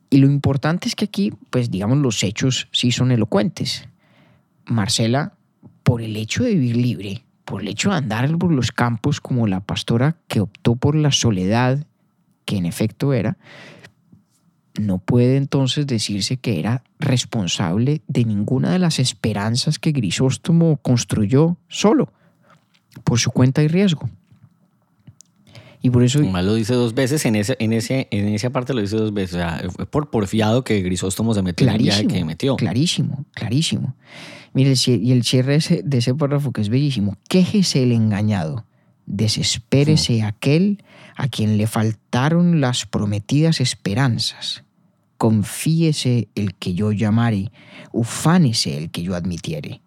[0.09, 3.87] Y lo importante es que aquí, pues digamos, los hechos sí son elocuentes.
[4.65, 5.33] Marcela,
[5.83, 9.47] por el hecho de vivir libre, por el hecho de andar por los campos como
[9.47, 11.85] la pastora que optó por la soledad,
[12.45, 13.37] que en efecto era,
[14.79, 21.57] no puede entonces decirse que era responsable de ninguna de las esperanzas que Grisóstomo construyó
[21.67, 22.11] solo,
[23.03, 24.09] por su cuenta y riesgo.
[25.81, 26.19] Y por eso...
[26.23, 29.13] Más lo dice dos veces, en, ese, en, ese, en esa parte lo dice dos
[29.13, 29.35] veces.
[29.35, 32.57] O sea, fue por porfiado que Grisóstomo se metió en el viaje que metió.
[32.57, 33.95] Clarísimo, clarísimo.
[34.53, 37.15] Mire, y el cierre de ese párrafo que es bellísimo.
[37.29, 38.65] Quéjese el engañado,
[39.05, 40.83] desespérese aquel
[41.15, 44.63] a quien le faltaron las prometidas esperanzas.
[45.19, 47.51] Confíese el que yo llamare,
[47.91, 49.81] ufánese el que yo admitiere.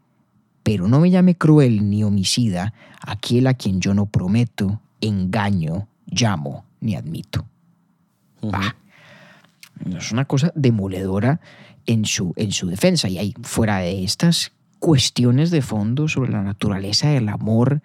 [0.62, 6.66] Pero no me llame cruel ni homicida aquel a quien yo no prometo, engaño, llamo
[6.80, 7.46] ni admito.
[9.96, 11.40] Es una cosa demoledora
[11.86, 13.08] en su, en su defensa.
[13.08, 17.80] Y hay fuera de estas cuestiones de fondo sobre la naturaleza del amor,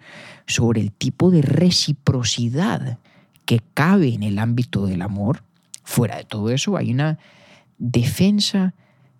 [0.46, 2.98] sobre el tipo de reciprocidad
[3.46, 5.42] que cabe en el ámbito del amor,
[5.82, 7.18] fuera de todo eso hay una
[7.78, 8.74] defensa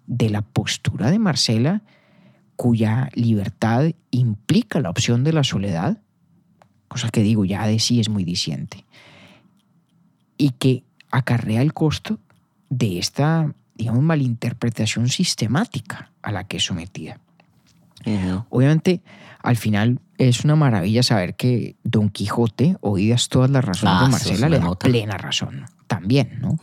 [0.07, 1.83] de la postura de Marcela
[2.57, 6.03] cuya libertad implica la opción de la soledad,
[6.89, 8.85] cosa que digo ya de sí es muy diciente,
[10.37, 12.19] y que acarrea el costo
[12.69, 17.21] de esta digamos, malinterpretación sistemática a la que es sometida.
[18.51, 19.03] Obviamente,
[19.41, 24.09] al final es una maravilla saber que Don Quijote, oídas todas las razones de ah,
[24.09, 26.59] Marcela, le da plena razón también, ¿no?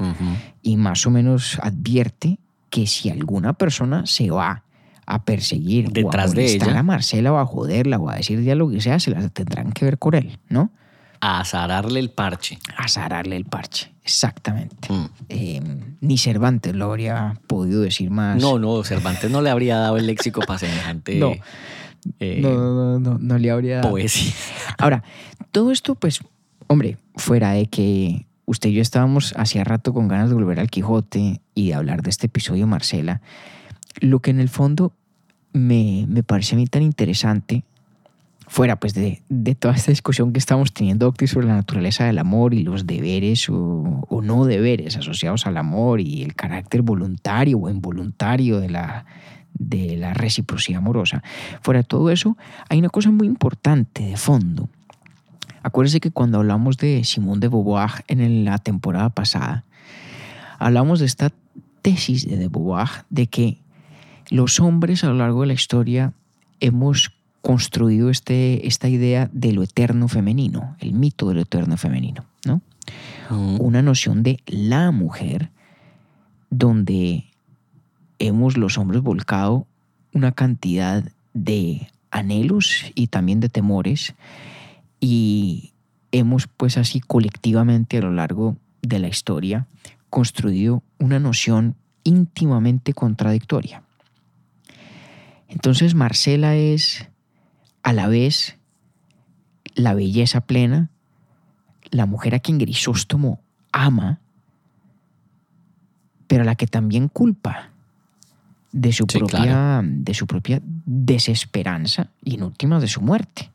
[0.62, 2.40] Y más o menos advierte
[2.70, 4.64] que si alguna persona se va
[5.06, 8.42] a perseguir detrás o a de ella a Marcela o a joderla o a decir
[8.44, 10.72] ya lo que sea, se las tendrán que ver con él, ¿no?
[11.22, 12.60] A azararle el parche.
[12.78, 14.92] A azararle el parche, exactamente.
[14.92, 15.06] Mm.
[15.30, 15.62] Eh,
[16.02, 18.42] ni Cervantes lo habría podido decir más.
[18.42, 21.16] No, no, Cervantes no le habría dado el léxico para semejante.
[21.20, 21.34] no.
[22.20, 23.82] Eh, no, no, no, no, le habría.
[23.82, 24.34] Poesía.
[24.78, 25.04] Ahora,
[25.52, 26.22] todo esto, pues,
[26.68, 30.70] hombre, fuera de que usted y yo estábamos hacía rato con ganas de volver al
[30.70, 33.22] Quijote y de hablar de este episodio, Marcela,
[34.00, 34.94] lo que en el fondo
[35.54, 37.64] me, me parece a mí tan interesante
[38.48, 39.22] fuera pues de,
[39.60, 43.50] toda esta discusión que estamos teniendo, Octi, sobre la naturaleza del amor y los deberes
[43.50, 49.06] o, no deberes asociados al amor y el carácter voluntario o involuntario de la,
[49.58, 51.24] de la reciprocidad amorosa.
[51.62, 52.38] Fuera de todo eso,
[52.70, 54.70] hay una cosa muy importante de fondo.
[55.64, 59.64] Acuérdense que cuando hablamos de Simón de Beauvoir en la temporada pasada,
[60.60, 61.32] hablamos de esta
[61.82, 63.58] tesis de, de Beauvoir de que
[64.30, 66.14] los hombres a lo largo de la historia
[66.60, 67.12] hemos
[67.46, 72.62] construido este, esta idea de lo eterno femenino, el mito de lo eterno femenino, ¿no?
[73.30, 75.52] Una noción de la mujer
[76.50, 77.26] donde
[78.20, 79.68] hemos los hombres volcado
[80.14, 81.04] una cantidad
[81.34, 84.16] de anhelos y también de temores
[85.00, 85.74] y
[86.12, 89.68] hemos pues así colectivamente a lo largo de la historia
[90.10, 93.84] construido una noción íntimamente contradictoria.
[95.50, 97.10] Entonces Marcela es
[97.84, 98.58] a la vez
[99.76, 100.90] la belleza plena,
[101.92, 103.42] la mujer a quien Grisóstomo
[103.74, 104.22] ama,
[106.28, 107.75] pero a la que también culpa
[108.76, 113.50] de su, propia, de su propia desesperanza y en últimas de su muerte.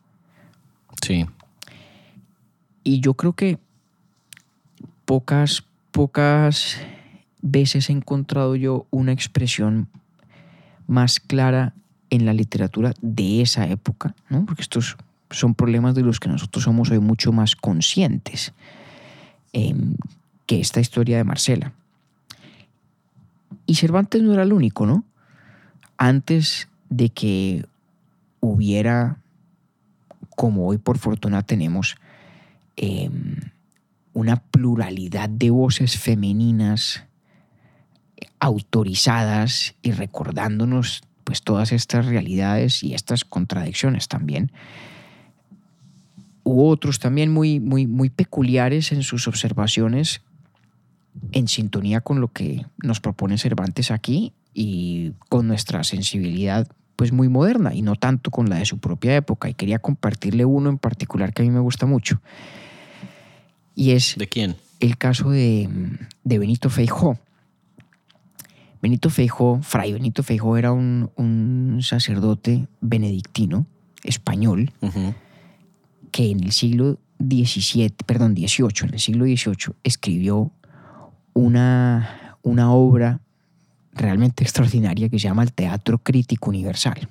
[0.99, 1.27] Sí.
[2.83, 3.59] Y yo creo que
[5.05, 6.77] pocas, pocas
[7.43, 9.89] veces he encontrado yo una expresión
[10.87, 11.75] más clara
[12.09, 14.43] en la literatura de esa época, ¿no?
[14.47, 14.97] porque estos
[15.29, 18.53] son problemas de los que nosotros somos hoy mucho más conscientes
[19.53, 19.93] em,
[20.47, 21.73] que esta historia de Marcela.
[23.67, 25.05] Y Cervantes no era el único, ¿no?
[26.03, 27.63] Antes de que
[28.39, 29.19] hubiera,
[30.35, 31.95] como hoy por fortuna tenemos,
[32.75, 33.35] em,
[34.11, 37.03] una pluralidad de voces femeninas
[38.39, 44.51] autorizadas y recordándonos pues todas estas realidades y estas contradicciones también.
[46.41, 50.21] Hubo otros también muy, muy, muy peculiares en sus observaciones
[51.31, 57.29] en sintonía con lo que nos propone Cervantes aquí y con nuestra sensibilidad pues muy
[57.29, 59.49] moderna y no tanto con la de su propia época.
[59.49, 62.21] Y quería compartirle uno en particular que a mí me gusta mucho.
[63.73, 64.15] Y es...
[64.17, 64.55] ¿De quién?
[64.79, 65.67] El caso de,
[66.23, 67.17] de Benito Feijó.
[68.81, 73.67] Benito Feijó, Fray Benito Feijó era un, sacerdote benedictino
[74.03, 74.71] español
[76.11, 80.51] que en el siglo XVII, perdón, XVIII, en el siglo XVIII escribió
[81.33, 83.21] una, una obra
[83.93, 87.07] realmente extraordinaria que se llama el Teatro Crítico Universal.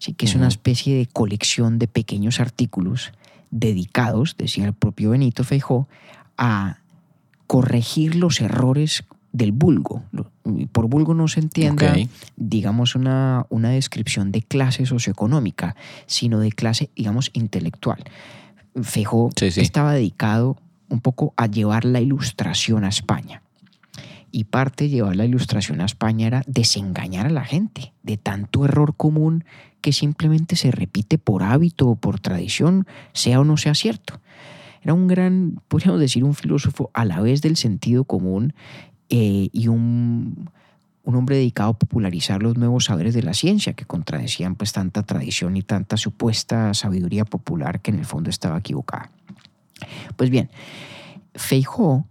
[0.00, 3.12] Así que es una especie de colección de pequeños artículos
[3.50, 5.88] dedicados, decía el propio Benito Feijó,
[6.36, 6.78] a
[7.46, 10.02] corregir los errores del vulgo.
[10.72, 12.08] Por vulgo no se entienda, Ok.
[12.36, 15.76] digamos, una, una descripción de clase socioeconómica,
[16.06, 18.04] sino de clase, digamos, intelectual.
[18.82, 19.60] Feijó Sí, sí.
[19.60, 20.56] estaba dedicado
[20.88, 23.42] un poco a llevar la ilustración a España.
[24.32, 28.64] Y parte de llevar la ilustración a España era desengañar a la gente de tanto
[28.64, 29.44] error común
[29.80, 34.20] que simplemente se repite por hábito o por tradición, sea o no sea cierto.
[34.82, 38.54] Era un gran, podríamos decir, un filósofo a la vez del sentido común
[39.08, 40.50] eh, y un,
[41.06, 45.04] un hombre dedicado a popularizar los nuevos saberes de la ciencia que contradecían pues tanta
[45.04, 49.10] tradición y tanta supuesta sabiduría popular que en el fondo estaba equivocada.
[50.16, 50.50] Pues bien,
[51.36, 52.06] Feijó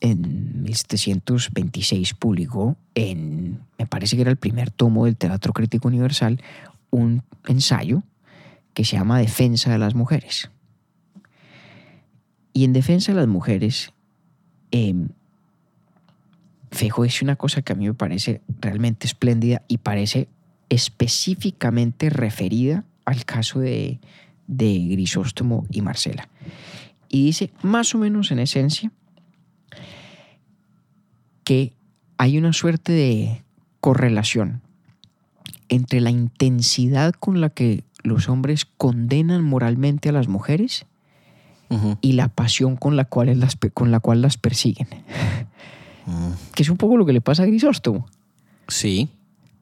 [0.00, 6.40] en 1726 publicó en, me parece que era el primer tomo del Teatro Crítico Universal,
[6.90, 8.02] un ensayo
[8.74, 10.50] que se llama Defensa de las Mujeres.
[12.52, 13.92] Y en Defensa de las Mujeres,
[14.72, 14.94] eh,
[16.70, 20.28] Feijó dice una cosa que a mí me parece realmente espléndida y parece
[20.68, 23.98] específicamente referida al caso de,
[24.46, 26.28] de Grisóstomo y Marcela.
[27.08, 28.92] Y dice, más o menos en esencia,
[31.50, 31.72] que
[32.16, 33.42] hay una suerte de
[33.80, 34.60] correlación
[35.68, 40.86] entre la intensidad con la que los hombres condenan moralmente a las mujeres
[41.68, 41.98] Ujú.
[42.00, 44.86] y la pasión con la cual las, con la cual las persiguen.
[46.06, 46.30] Mm.
[46.54, 48.06] Que es un poco lo que le pasa a Grisóstomo.
[48.68, 49.08] Sí,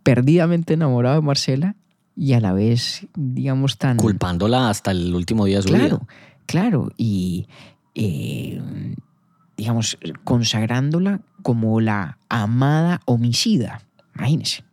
[0.03, 1.75] Perdidamente enamorado de Marcela
[2.15, 3.97] y a la vez, digamos, tan...
[3.97, 6.07] culpándola hasta el último día de su Claro, vida.
[6.45, 6.91] claro.
[6.99, 7.47] Y,
[7.95, 8.61] eh,
[9.59, 13.83] digamos, consagrándola como la amada homicida.
[14.15, 14.65] Imagínese.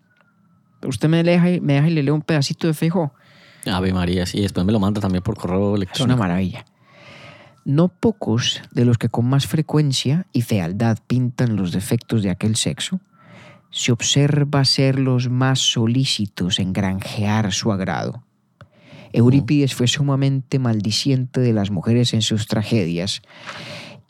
[0.85, 3.11] Usted me deja, me deja y le leo un pedacito de fejo.
[3.65, 6.19] Ave María, sí, después me lo manda también por correo Es una electrónico.
[6.19, 6.65] maravilla.
[7.65, 12.55] No pocos de los que con más frecuencia y fealdad pintan los defectos de aquel
[12.55, 13.01] sexo,
[13.71, 18.23] se observa ser los más solícitos en granjear su agrado.
[19.13, 23.21] Eurípides fue sumamente maldiciente de las mujeres en sus tragedias,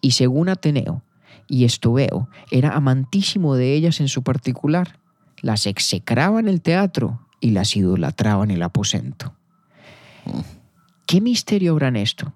[0.06, 1.02] y según Ateneo
[1.48, 5.00] y Estobeo, era amantísimo de ellas en su particular.
[5.42, 9.34] Las execraba en el teatro y las idolatraba en el aposento.
[11.08, 12.34] ¿Qué misterio habrá en esto?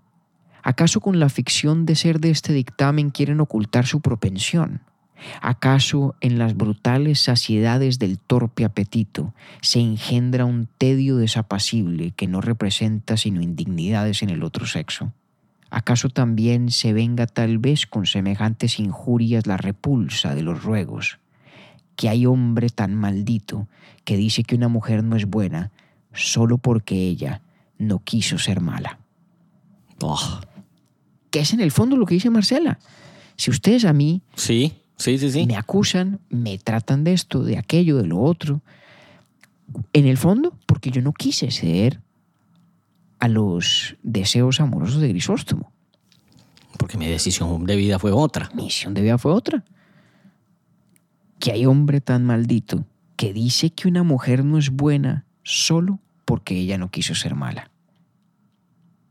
[0.64, 4.82] ¿Acaso con la ficción de ser de este dictamen quieren ocultar su propensión?
[5.40, 12.42] ¿Acaso en las brutales saciedades del torpe apetito se engendra un tedio desapacible que no
[12.42, 15.14] representa sino indignidades en el otro sexo?
[15.70, 21.20] ¿Acaso también se venga tal vez con semejantes injurias la repulsa de los ruegos?
[21.96, 23.68] Que hay hombre tan maldito
[24.04, 25.72] que dice que una mujer no es buena
[26.14, 27.42] solo porque ella
[27.78, 29.00] no quiso ser mala.
[30.02, 30.42] Oh,
[31.30, 32.80] Que es en el fondo lo que dice Marcela.
[33.36, 35.46] Si ustedes a mí sí, sí, sí, sí.
[35.46, 38.62] me acusan, me tratan de esto, de aquello, de lo otro,
[39.94, 42.02] en el fondo, porque yo no quise ceder
[43.20, 45.72] a los deseos amorosos de Grisóstomo.
[46.78, 48.50] Porque mi decisión de vida fue otra.
[48.54, 49.64] Mi misión de vida fue otra.
[51.40, 56.56] Que hay hombre tan maldito que dice que una mujer no es buena solo porque
[56.56, 57.70] ella no quiso ser mala.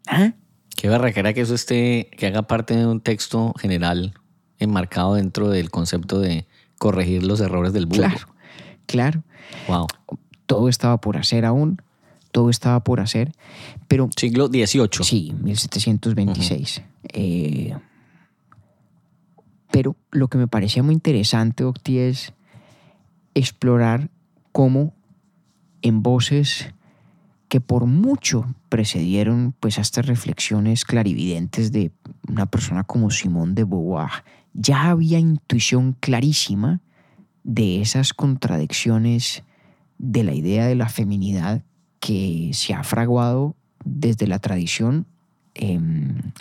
[0.07, 0.33] ¿Ah?
[0.77, 4.15] Qué barraquera que eso esté, que haga parte de un texto general
[4.59, 6.47] enmarcado dentro del concepto de
[6.79, 8.05] corregir los errores del vulgo.
[8.05, 8.29] Claro,
[8.87, 9.23] claro.
[9.67, 9.87] Wow.
[10.47, 11.83] Todo estaba por hacer aún,
[12.31, 13.33] todo estaba por hacer,
[13.87, 15.03] pero Siglo XVIII.
[15.03, 16.83] Sí, 1726.
[17.13, 17.75] Eh,
[19.71, 22.33] pero lo que me parecía muy interesante, Octi, es
[23.35, 24.11] explorar
[24.53, 24.95] cómo
[25.83, 26.73] en voces
[27.49, 31.93] que por mucho precedieron pues a estas reflexiones clarividentes de
[32.29, 34.11] una persona como Simón de Beauvoir,
[34.53, 36.81] ya había intuición clarísima
[37.45, 39.45] de esas contradicciones
[39.97, 41.63] de la idea de la feminidad
[42.01, 45.07] que se ha fraguado desde la tradición
[45.55, 45.81] eh,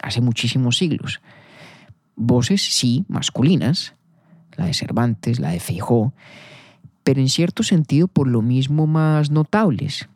[0.01, 1.21] hace muchísimos siglos.
[2.15, 3.93] Voces, sí, masculinas,
[4.55, 6.13] la de Cervantes, la de Feijó,
[7.03, 10.09] pero en cierto sentido por lo mismo más notables.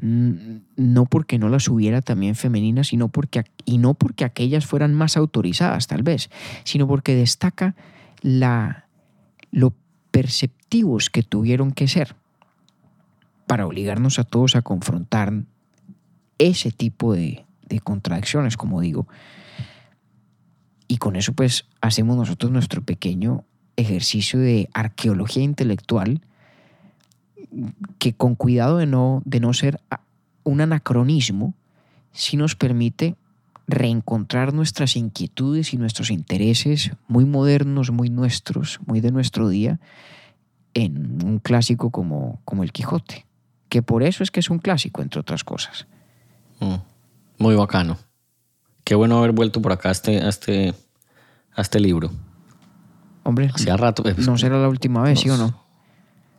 [0.00, 4.94] Mm, No porque no las hubiera también femeninas, sino porque, y no porque aquellas fueran
[4.94, 6.30] más autorizadas, tal vez,
[6.64, 7.74] sino porque destaca
[8.22, 8.86] la,
[9.50, 9.74] lo
[10.10, 12.14] perceptivos que tuvieron que ser
[13.48, 15.32] para obligarnos a todos a confrontar
[16.38, 19.08] ese tipo de, de contradicciones, como digo.
[20.86, 23.44] Y con eso pues hacemos nosotros nuestro pequeño
[23.76, 26.20] ejercicio de arqueología intelectual
[27.98, 29.80] que con cuidado de no, de no ser
[30.44, 31.54] un anacronismo,
[32.12, 33.16] sí nos permite
[33.66, 39.78] reencontrar nuestras inquietudes y nuestros intereses muy modernos, muy nuestros, muy de nuestro día,
[40.74, 43.26] en un clásico como, como El Quijote,
[43.68, 45.86] que por eso es que es un clásico, entre otras cosas.
[46.60, 46.74] Mm,
[47.38, 47.98] muy bacano.
[48.84, 50.74] Qué bueno haber vuelto por acá a este, a este,
[51.54, 52.10] a este libro.
[53.22, 54.02] Hombre, Hacía rato.
[54.08, 55.62] eh, no será la última vez, ¿sí o no?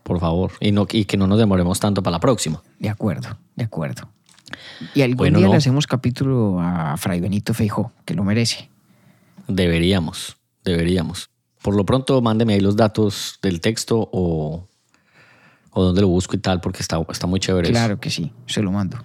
[0.03, 0.51] Por favor.
[0.59, 2.63] Y, no, y que no nos demoremos tanto para la próxima.
[2.79, 4.09] De acuerdo, de acuerdo.
[4.95, 5.51] Y algún Bueno, día no.
[5.53, 8.69] le hacemos capítulo a Fray Benito Feijó, que lo merece.
[9.47, 11.29] Deberíamos, deberíamos.
[11.61, 14.67] Por lo pronto, mándeme ahí los datos del texto o,
[15.79, 17.69] o dónde lo busco y tal, porque está, está muy chévere.
[17.69, 17.73] eso.
[17.73, 18.97] Claro que sí, se lo mando.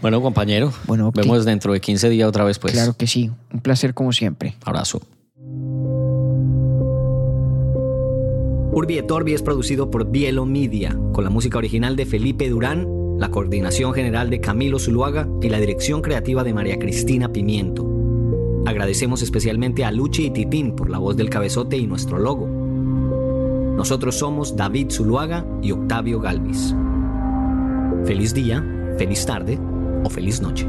[0.00, 2.72] Bueno, compañero, Bueno, vemos dentro de 15 días otra vez, pues.
[2.72, 4.56] Claro que sí, un placer como siempre.
[4.64, 5.00] Abrazo.
[8.74, 12.88] Urbi et Orbi es producido por Bielo Media, con la música original de Felipe Durán,
[13.18, 17.86] la coordinación general de Camilo Zuluaga y la dirección creativa de María Cristina Pimiento.
[18.64, 22.61] Agradecemos especialmente a Luchi y Titín por la voz del cabezote y nuestro logo.
[23.76, 26.74] Nosotros somos David Zuluaga y Octavio Galvis.
[28.04, 28.64] Feliz día,
[28.98, 29.58] feliz tarde
[30.04, 30.66] o feliz noche.